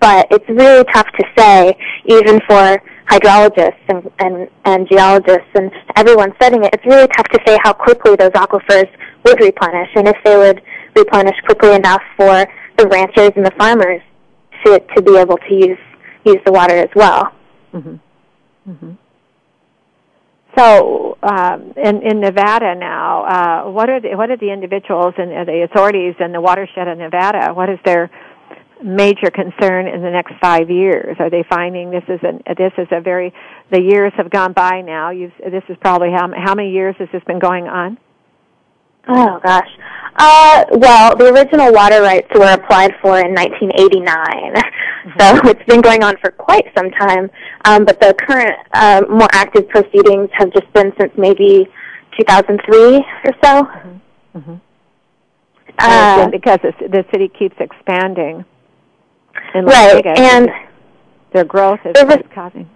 [0.00, 1.76] but it's really tough to say,
[2.06, 7.40] even for hydrologists and, and, and geologists and everyone studying it, it's really tough to
[7.46, 8.88] say how quickly those aquifers
[9.24, 10.60] would replenish and if they would
[10.96, 12.46] replenish quickly enough for
[12.76, 14.02] the ranchers and the farmers
[14.64, 15.78] to, to be able to use,
[16.24, 17.32] use the water as well.
[17.72, 18.70] Mm-hmm.
[18.70, 18.92] Mm-hmm.
[20.58, 25.30] So, um, in, in Nevada now, uh, what are the, what are the individuals and
[25.46, 27.52] the authorities and the watershed of Nevada?
[27.52, 28.10] What is their
[28.82, 31.16] major concern in the next five years?
[31.18, 33.32] Are they finding this is a this is a very
[33.70, 35.10] the years have gone by now?
[35.10, 37.98] You've, this is probably how how many years has this been going on?
[39.08, 39.68] Oh gosh.
[40.18, 45.20] Uh, well, the original water rights were applied for in 1989, mm-hmm.
[45.20, 47.30] so it's been going on for quite some time.
[47.66, 51.68] Um, but the current uh, more active proceedings have just been since maybe
[52.18, 53.04] 2003 or
[53.44, 53.62] so.
[53.62, 54.38] Mm-hmm.
[54.38, 54.54] Mm-hmm.
[55.78, 58.44] Uh, because the, the city keeps expanding
[59.54, 60.48] in Las right, Vegas, and
[61.32, 62.68] their growth is, the re- causing.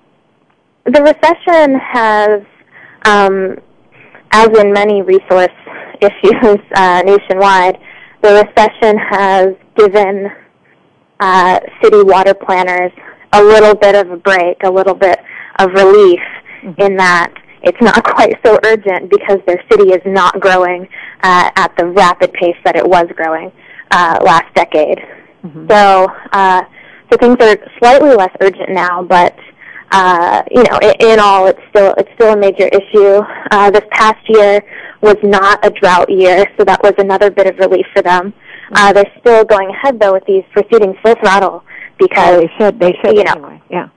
[0.86, 2.42] The recession has,
[3.04, 3.56] um,
[4.32, 5.48] as in many resource
[6.00, 7.78] issues uh, nationwide,
[8.22, 10.30] the recession has given
[11.20, 12.92] uh, city water planners
[13.32, 15.18] a little bit of a break, a little bit
[15.58, 16.20] of relief
[16.62, 16.80] mm-hmm.
[16.80, 17.32] in that
[17.62, 20.88] it's not quite so urgent because their city is not growing
[21.22, 23.52] uh, at the rapid pace that it was growing
[23.90, 24.98] uh, last decade.
[25.44, 25.70] Mm-hmm.
[25.70, 26.62] So, uh,
[27.10, 29.36] so things are slightly less urgent now, but
[29.92, 33.20] uh, you know, in, in all, it's still it's still a major issue.
[33.50, 34.62] Uh, this past year
[35.00, 38.32] was not a drought year, so that was another bit of relief for them.
[38.72, 41.64] Uh, they're still going ahead though with these proceedings full throttle
[41.98, 43.62] because oh, they should they should you know anyway.
[43.68, 43.88] yeah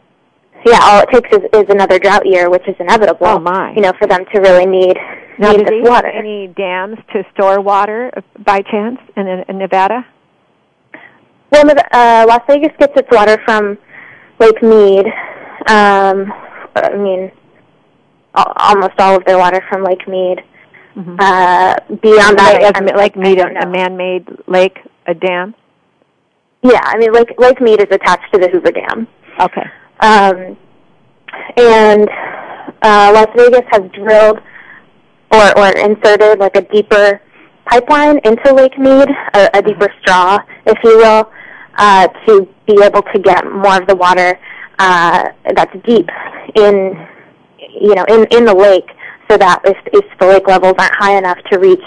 [0.66, 3.28] yeah all it takes is, is another drought year, which is inevitable.
[3.28, 3.74] Oh my!
[3.76, 4.98] You know, for them to really need
[5.38, 6.08] now, need do this they water.
[6.12, 10.06] have any dams to store water uh, by chance in, in Nevada?
[11.54, 13.78] Well, uh, Las Vegas gets its water from
[14.40, 15.06] Lake Mead.
[15.68, 16.34] Um,
[16.76, 17.32] I mean,
[18.34, 20.42] almost all of their water from Lake Mead.
[20.98, 21.16] Mhm.
[21.20, 25.54] Uh, beyond that, Lake, Lake Mead, a, a man-made lake, a dam.
[26.64, 29.08] Yeah, I mean, Lake Lake Mead is attached to the Hoover Dam.
[29.40, 29.66] Okay.
[30.00, 30.58] Um,
[31.58, 32.10] and
[32.82, 34.40] uh, Las Vegas has drilled
[35.32, 37.22] or, or inserted like a deeper
[37.66, 41.32] pipeline into Lake Mead, a, a deeper straw, if you will,
[41.76, 44.40] uh, to be able to get more of the water
[44.80, 46.10] uh, that's deep
[46.56, 47.08] in,
[47.80, 48.90] you know, in, in the lake,
[49.30, 51.84] so that if, if the lake levels aren't high enough to reach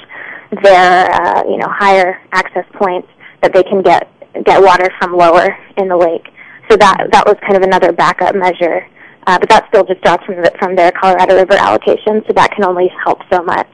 [0.63, 3.09] their, uh, you know, higher access points,
[3.43, 4.11] that they can get
[4.45, 6.27] get water from lower in the lake.
[6.71, 8.87] So that that was kind of another backup measure,
[9.27, 12.23] uh, but that still just drops from the, from their Colorado River allocation.
[12.27, 13.69] So that can only help so much.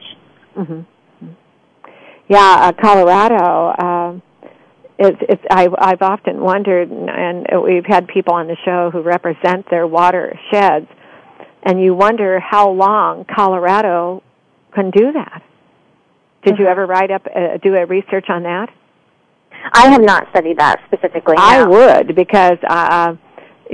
[0.55, 0.81] hmm
[2.27, 3.73] Yeah, uh, Colorado.
[3.83, 4.21] Um,
[4.99, 9.69] it's, it's, I, I've often wondered, and we've had people on the show who represent
[9.69, 10.87] their watersheds,
[11.63, 14.21] and you wonder how long Colorado
[14.73, 15.41] can do that.
[16.43, 16.71] Did you Mhm.
[16.71, 18.69] ever write up, uh, do a research on that?
[19.73, 21.35] I have not studied that specifically.
[21.37, 23.15] I would because uh,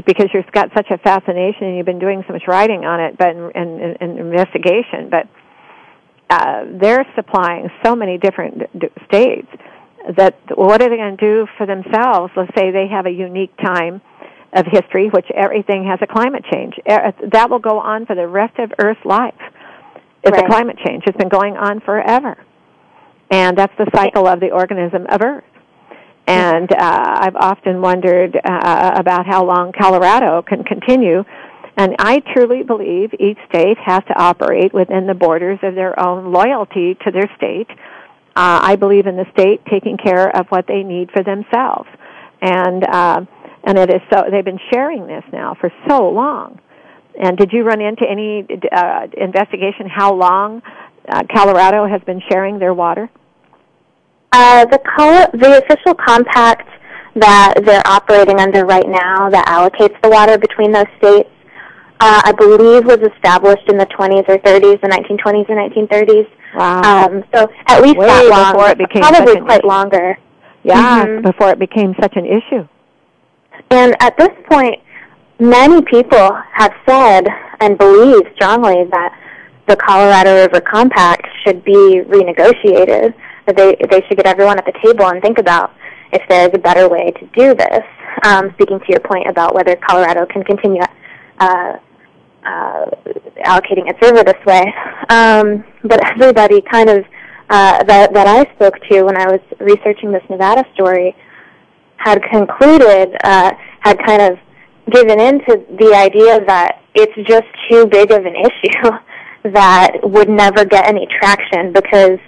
[0.06, 3.18] because you've got such a fascination and you've been doing so much writing on it,
[3.18, 5.10] but and, and, and investigation.
[5.10, 5.28] But
[6.30, 9.48] uh, they're supplying so many different d- states
[10.18, 12.32] that what are they going to do for themselves?
[12.36, 14.02] Let's say they have a unique time
[14.54, 16.76] of history, which everything has a climate change.
[16.86, 19.34] That will go on for the rest of Earth's life.
[20.24, 20.46] It's Right.
[20.46, 21.04] a climate change.
[21.08, 22.38] It's been going on forever,
[23.30, 25.44] and that's the cycle of the organism of Earth.
[26.28, 31.24] And uh, I've often wondered uh, about how long Colorado can continue.
[31.76, 36.32] And I truly believe each state has to operate within the borders of their own
[36.34, 37.70] loyalty to their state.
[38.40, 41.90] Uh, I believe in the state taking care of what they need for themselves.
[42.42, 43.26] And uh,
[43.66, 46.58] and it is so they've been sharing this now for so long.
[47.22, 50.62] And did you run into any uh, investigation how long
[51.10, 53.10] uh, Colorado has been sharing their water?
[54.32, 56.70] Uh, the col- the official compact
[57.16, 61.30] that they're operating under right now that allocates the water between those states,
[62.00, 66.28] uh, I believe, was established in the 20s or 30s, the 1920s or 1930s.
[66.56, 66.82] Wow.
[67.06, 69.68] Um, so at least Way that long, before it became probably quite issue.
[69.68, 70.18] longer.
[70.64, 71.22] Yeah, Mhm.
[71.24, 72.68] before it became such an issue.
[73.72, 74.80] And at this point,
[75.40, 77.28] many people have said
[77.60, 79.14] and believe strongly that
[79.68, 83.14] the Colorado River Compact should be renegotiated.
[83.46, 85.72] That they they should get everyone at the table and think about
[86.12, 87.84] if there is a better way to do this.
[88.26, 90.82] Um, speaking to your point about whether Colorado can continue
[91.40, 91.74] uh,
[92.46, 92.86] uh,
[93.46, 94.64] allocating its river this way,
[95.10, 97.06] um, but everybody kind of
[97.50, 101.16] uh, that that I spoke to when I was researching this Nevada story
[101.98, 104.38] had concluded, uh, had kind of
[104.92, 108.92] given in to the idea that it's just too big of an issue
[109.54, 112.20] that would never get any traction because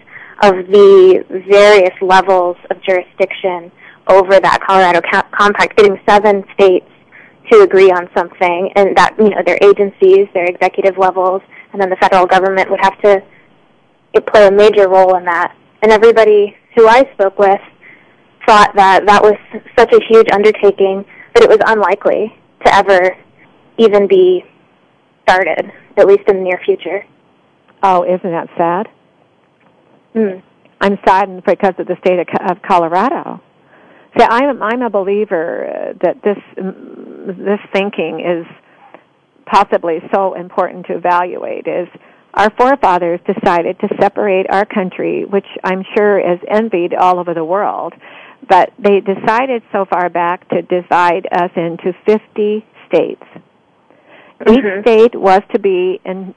[0.44, 3.72] of the various levels of jurisdiction
[4.08, 6.88] over that Colorado co- compact, getting seven states
[7.52, 11.42] to agree on something, and that you know their agencies, their executive levels,
[11.74, 13.22] and then the federal government would have to
[14.28, 15.56] play a major role in that.
[15.82, 17.62] And everybody who I spoke with
[18.46, 19.36] thought that that was
[19.78, 22.36] such a huge undertaking that it was unlikely
[22.66, 23.16] to ever
[23.78, 24.44] even be
[25.24, 27.06] started, at least in the near future.
[27.84, 28.88] Oh, isn't that sad?
[30.16, 30.44] Mm.
[30.82, 33.42] I'm saddened because of the state of, Colorado.
[34.18, 36.38] See, I'm I'm a believer that this
[37.28, 38.46] this thinking is
[39.46, 41.68] possibly so important to evaluate.
[41.68, 41.88] Is
[42.34, 47.44] our forefathers decided to separate our country, which I'm sure is envied all over the
[47.44, 47.94] world,
[48.48, 53.24] but they decided so far back to divide us into 50 states.
[54.40, 54.58] Mhm.
[54.58, 56.34] Each state was to be in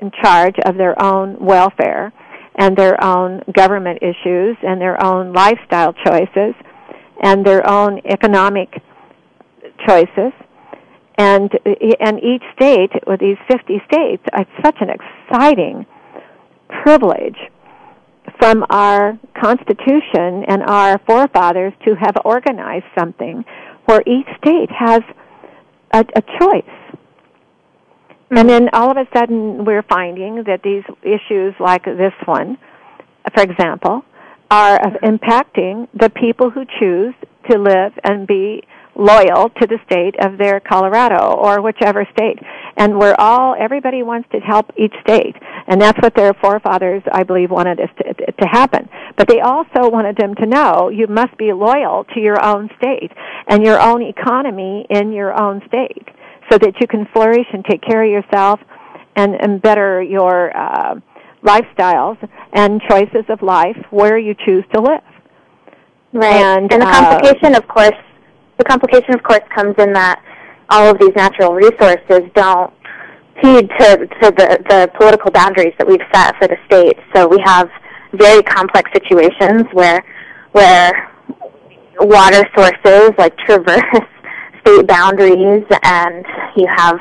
[0.00, 2.12] in charge of their own welfare
[2.54, 6.54] and their own government issues and their own lifestyle choices
[7.20, 8.80] and their own economic
[9.86, 10.32] choices.
[11.16, 11.50] And
[12.00, 15.84] and each state with these 50 states it's such an exciting
[16.84, 17.38] privilege
[18.38, 23.44] from our constitution and our forefathers to have organized something
[23.86, 25.00] where each state has
[25.92, 26.62] a, a choice.
[28.30, 28.48] And mm-hmm.
[28.48, 32.58] then all of a sudden we're finding that these issues like this one,
[33.34, 34.04] for example,
[34.50, 35.16] are of mm-hmm.
[35.16, 37.14] impacting the people who choose
[37.50, 38.62] to live and be
[38.98, 42.38] loyal to the state of their Colorado or whichever state.
[42.76, 45.36] And we're all, everybody wants to help each state.
[45.68, 48.88] And that's what their forefathers, I believe, wanted us to, to happen.
[49.16, 53.12] But they also wanted them to know you must be loyal to your own state
[53.46, 56.08] and your own economy in your own state
[56.50, 58.60] so that you can flourish and take care of yourself
[59.16, 60.94] and, and better your uh,
[61.44, 62.16] lifestyles
[62.52, 65.02] and choices of life where you choose to live.
[66.12, 66.34] Right.
[66.34, 67.92] And, and the uh, complication, uh, of course,
[68.58, 70.22] the complication, of course, comes in that
[70.70, 72.72] all of these natural resources don't
[73.42, 76.98] heed to, to the, the political boundaries that we've set for the states.
[77.14, 77.70] So we have
[78.12, 80.04] very complex situations where
[80.52, 81.10] where
[82.00, 83.82] water sources like traverse
[84.60, 86.24] state boundaries, and
[86.56, 86.98] you have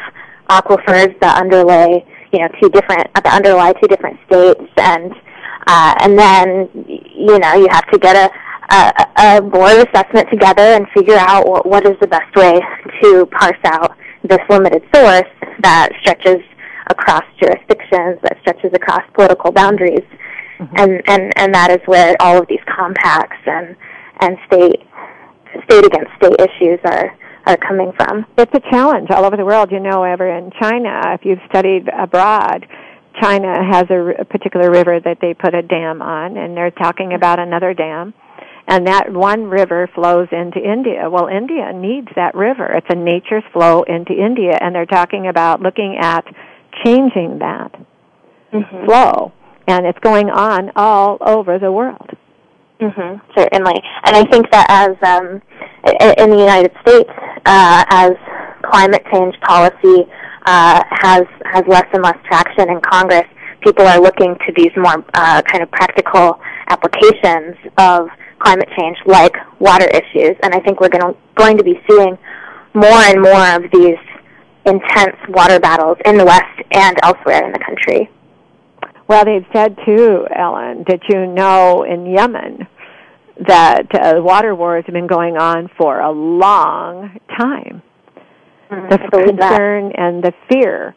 [0.49, 5.12] aquifers that underlay you know two different that underlie two different states, and
[5.66, 8.30] uh, and then you know you have to get a
[8.70, 12.59] a, a board assessment together and figure out what, what is the best way
[13.01, 15.30] to parse out this limited source
[15.61, 16.43] that stretches
[16.89, 20.05] across jurisdictions, that stretches across political boundaries.
[20.59, 20.76] Mm-hmm.
[20.78, 23.76] And, and, and that is where all of these compacts and,
[24.22, 24.82] and state,
[25.65, 27.15] state against state issues are,
[27.45, 28.26] are coming from.
[28.38, 29.72] It's a challenge all over the world.
[29.72, 32.65] You know, ever in China, if you've studied abroad,
[33.22, 37.13] China has a, a particular river that they put a dam on, and they're talking
[37.13, 38.13] about another dam
[38.68, 41.09] and that one river flows into India.
[41.09, 42.65] Well, India needs that river.
[42.74, 46.26] It's a nature's flow into India, and they're talking about looking at
[46.84, 47.72] changing that
[48.53, 48.86] mm-hmm.
[48.86, 49.32] flow,
[49.68, 52.09] and it's going on all over the world.
[52.82, 55.41] Mm-hmm, certainly, and I think that as um,
[56.20, 57.09] in the United States,
[57.45, 58.11] uh, as
[58.63, 60.05] climate change policy
[60.45, 63.26] uh, has has less and less traction in Congress,
[63.61, 66.39] people are looking to these more uh, kind of practical
[66.70, 68.09] applications of
[68.39, 70.35] climate change, like water issues.
[70.43, 72.17] And I think we're going to, going to be seeing
[72.73, 73.97] more and more of these
[74.65, 78.09] intense water battles in the West and elsewhere in the country.
[79.07, 82.67] Well, they've said too, Ellen, that you know in Yemen
[83.47, 87.81] that uh, water wars have been going on for a long time.
[88.69, 89.99] Mm, the concern that.
[89.99, 90.93] and the fear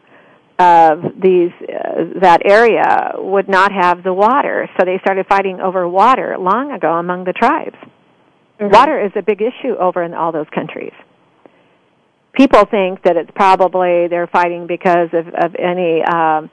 [0.59, 5.87] of these uh, that area would not have the water, so they started fighting over
[5.87, 7.77] water long ago among the tribes.
[8.59, 8.73] Mm-hmm.
[8.73, 10.93] Water is a big issue over in all those countries.
[12.33, 16.49] People think that it's probably they're fighting because of, of any um,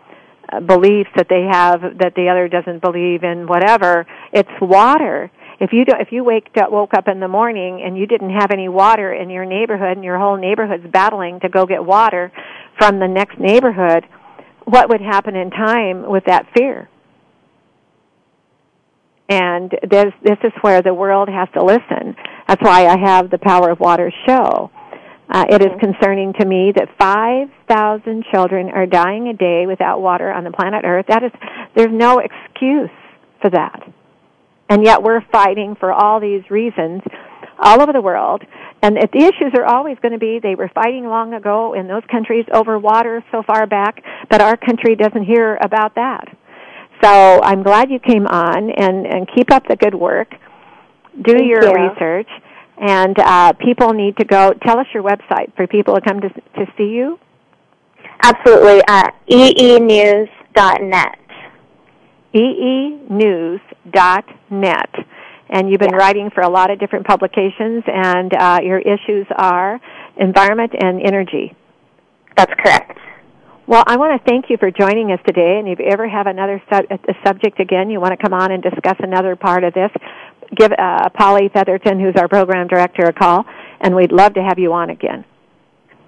[0.67, 3.47] beliefs that they have that the other doesn't believe in.
[3.47, 5.31] Whatever, it's water.
[5.61, 8.31] If you do, if you wake up, woke up in the morning and you didn't
[8.31, 12.33] have any water in your neighborhood and your whole neighborhood's battling to go get water,
[12.79, 14.05] from the next neighborhood,
[14.65, 16.89] what would happen in time with that fear?
[19.29, 22.17] And this, this is where the world has to listen.
[22.47, 24.71] That's why I have the Power of Water show.
[25.31, 30.33] Uh, it is concerning to me that 5,000 children are dying a day without water
[30.33, 31.05] on the planet Earth.
[31.09, 31.33] That is,
[31.77, 32.91] there's no excuse
[33.43, 33.83] for that.
[34.71, 37.03] And yet we're fighting for all these reasons
[37.59, 38.43] all over the world.
[38.83, 42.03] And the issues are always going to be they were fighting long ago in those
[42.11, 46.25] countries over water so far back, but our country doesn't hear about that.
[47.03, 50.31] So I'm glad you came on and, and keep up the good work.
[50.31, 50.39] Do
[51.33, 51.89] Thank your you.
[51.89, 52.29] research.
[52.81, 54.53] And uh, people need to go.
[54.65, 57.19] Tell us your website for people to come to, to see you.
[58.23, 58.81] Absolutely.
[58.87, 61.19] Uh, eenews.net.
[62.35, 63.61] eenews.net
[65.51, 65.97] and you've been yeah.
[65.97, 69.81] writing for a lot of different publications, and uh, your issues are
[70.17, 71.55] environment and energy.
[72.37, 72.99] That's correct.
[73.67, 76.27] Well, I want to thank you for joining us today, and if you ever have
[76.27, 79.75] another su- a subject again, you want to come on and discuss another part of
[79.75, 79.91] this,
[80.57, 83.45] give uh, Polly Featherton, who's our program director, a call,
[83.81, 85.25] and we'd love to have you on again.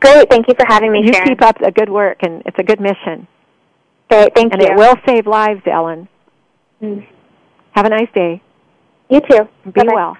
[0.00, 1.28] Great, thank you for having me, you Sharon.
[1.28, 3.28] keep up the good work, and it's a good mission.
[4.08, 4.68] Great, thank and you.
[4.68, 6.08] And it will save lives, Ellen.
[6.82, 7.06] Mm.
[7.72, 8.42] Have a nice day.
[9.10, 9.48] You too.
[9.64, 9.92] Be Bye-bye.
[9.94, 10.16] well.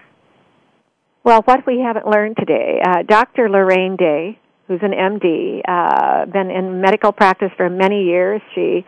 [1.23, 3.49] Well, what we haven't learned today, uh, Dr.
[3.49, 8.41] Lorraine Day, who's an MD, uh, been in medical practice for many years.
[8.55, 8.85] She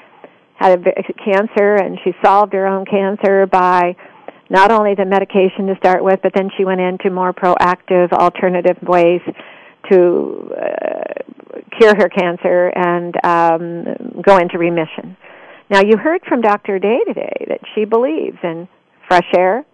[0.57, 3.97] had a cancer and she solved her own cancer by
[4.49, 8.77] not only the medication to start with, but then she went into more proactive alternative
[8.83, 9.21] ways
[9.91, 11.15] to uh,
[11.79, 15.17] cure her cancer and um, go into remission.
[15.71, 16.79] Now, you heard from Dr.
[16.79, 18.69] Day today that she believes in
[19.09, 19.65] fresh air,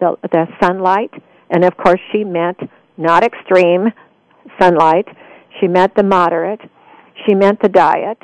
[0.00, 1.12] the, the sunlight,
[1.50, 2.58] and of course she meant
[2.96, 3.88] not extreme
[4.60, 5.06] sunlight.
[5.60, 6.60] She meant the moderate.
[7.26, 8.18] She meant the diet.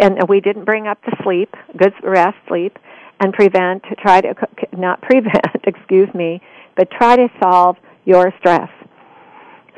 [0.00, 2.78] And we didn't bring up the sleep, good rest, sleep,
[3.20, 4.34] and prevent, try to,
[4.76, 6.40] not prevent, excuse me,
[6.76, 8.68] but try to solve your stress.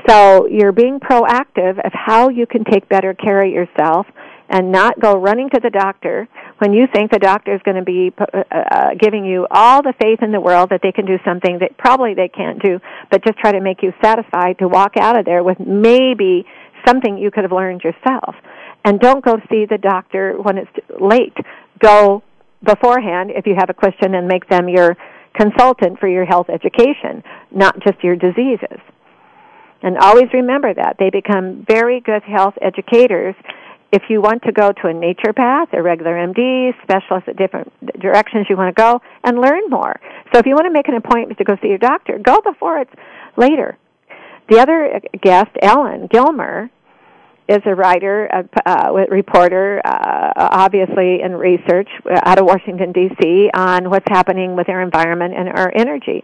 [0.09, 4.07] So you're being proactive of how you can take better care of yourself
[4.49, 7.84] and not go running to the doctor when you think the doctor is going to
[7.84, 11.18] be uh, uh, giving you all the faith in the world that they can do
[11.24, 12.80] something that probably they can't do,
[13.11, 16.46] but just try to make you satisfied to walk out of there with maybe
[16.86, 18.34] something you could have learned yourself.
[18.84, 21.36] And don't go see the doctor when it's late.
[21.78, 22.22] Go
[22.62, 24.96] beforehand if you have a question and make them your
[25.34, 28.80] consultant for your health education, not just your diseases.
[29.82, 30.96] And always remember that.
[30.98, 33.34] They become very good health educators
[33.97, 38.47] if you want to go to a naturopath, a regular MD, specialist at different directions
[38.51, 39.99] you want to go, and learn more.
[40.32, 42.80] So if you want to make an appointment to go see your doctor, go before
[42.80, 42.92] it's
[43.38, 43.78] later.
[44.51, 46.70] The other guest, Ellen Gilmer,
[47.49, 51.88] is a writer, a uh, reporter, uh, obviously in research
[52.24, 53.51] out of Washington D.C.
[53.55, 56.22] on what's happening with our environment and our energy.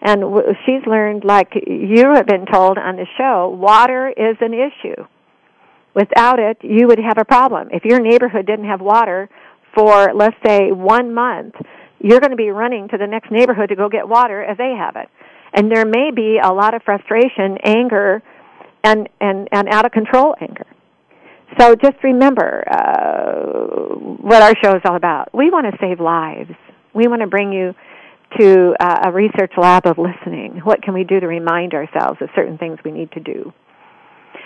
[0.00, 0.24] And
[0.66, 5.06] she's learned, like you have been told on the show, water is an issue.
[5.94, 7.68] Without it, you would have a problem.
[7.70, 9.28] If your neighborhood didn't have water
[9.74, 11.54] for, let's say, one month,
[12.00, 14.74] you're going to be running to the next neighborhood to go get water if they
[14.76, 15.08] have it.
[15.54, 18.22] And there may be a lot of frustration, anger,
[18.82, 20.66] and, and, and out of control anger.
[21.58, 25.34] So just remember uh, what our show is all about.
[25.34, 26.52] We want to save lives.
[26.94, 27.74] We want to bring you
[28.38, 30.62] to uh, a research lab of listening.
[30.64, 33.52] What can we do to remind ourselves of certain things we need to do?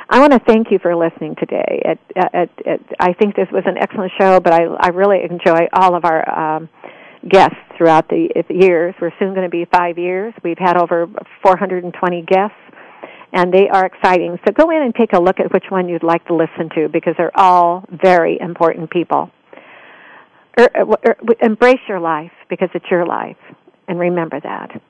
[0.09, 1.83] I want to thank you for listening today.
[1.85, 5.67] It, it, it, I think this was an excellent show, but I, I really enjoy
[5.73, 6.69] all of our um,
[7.29, 8.95] guests throughout the years.
[9.01, 10.33] We're soon going to be five years.
[10.45, 11.09] We've had over
[11.43, 12.55] 420 guests,
[13.33, 14.39] and they are exciting.
[14.47, 16.89] So go in and take a look at which one you'd like to listen to
[16.89, 19.31] because they're all very important people.
[20.59, 23.37] Er, er, er, embrace your life because it's your life,
[23.89, 24.81] and remember that.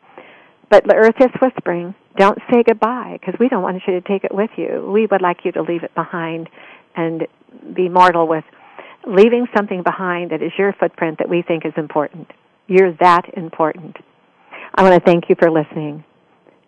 [0.68, 1.94] But the earth is whispering.
[2.16, 4.90] Don't say goodbye because we don't want you to take it with you.
[4.92, 6.48] We would like you to leave it behind
[6.96, 7.26] and
[7.74, 8.44] be mortal with
[9.06, 12.30] leaving something behind that is your footprint that we think is important.
[12.66, 13.96] You're that important.
[14.74, 16.04] I want to thank you for listening.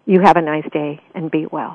[0.06, 1.74] You have a nice day and be well.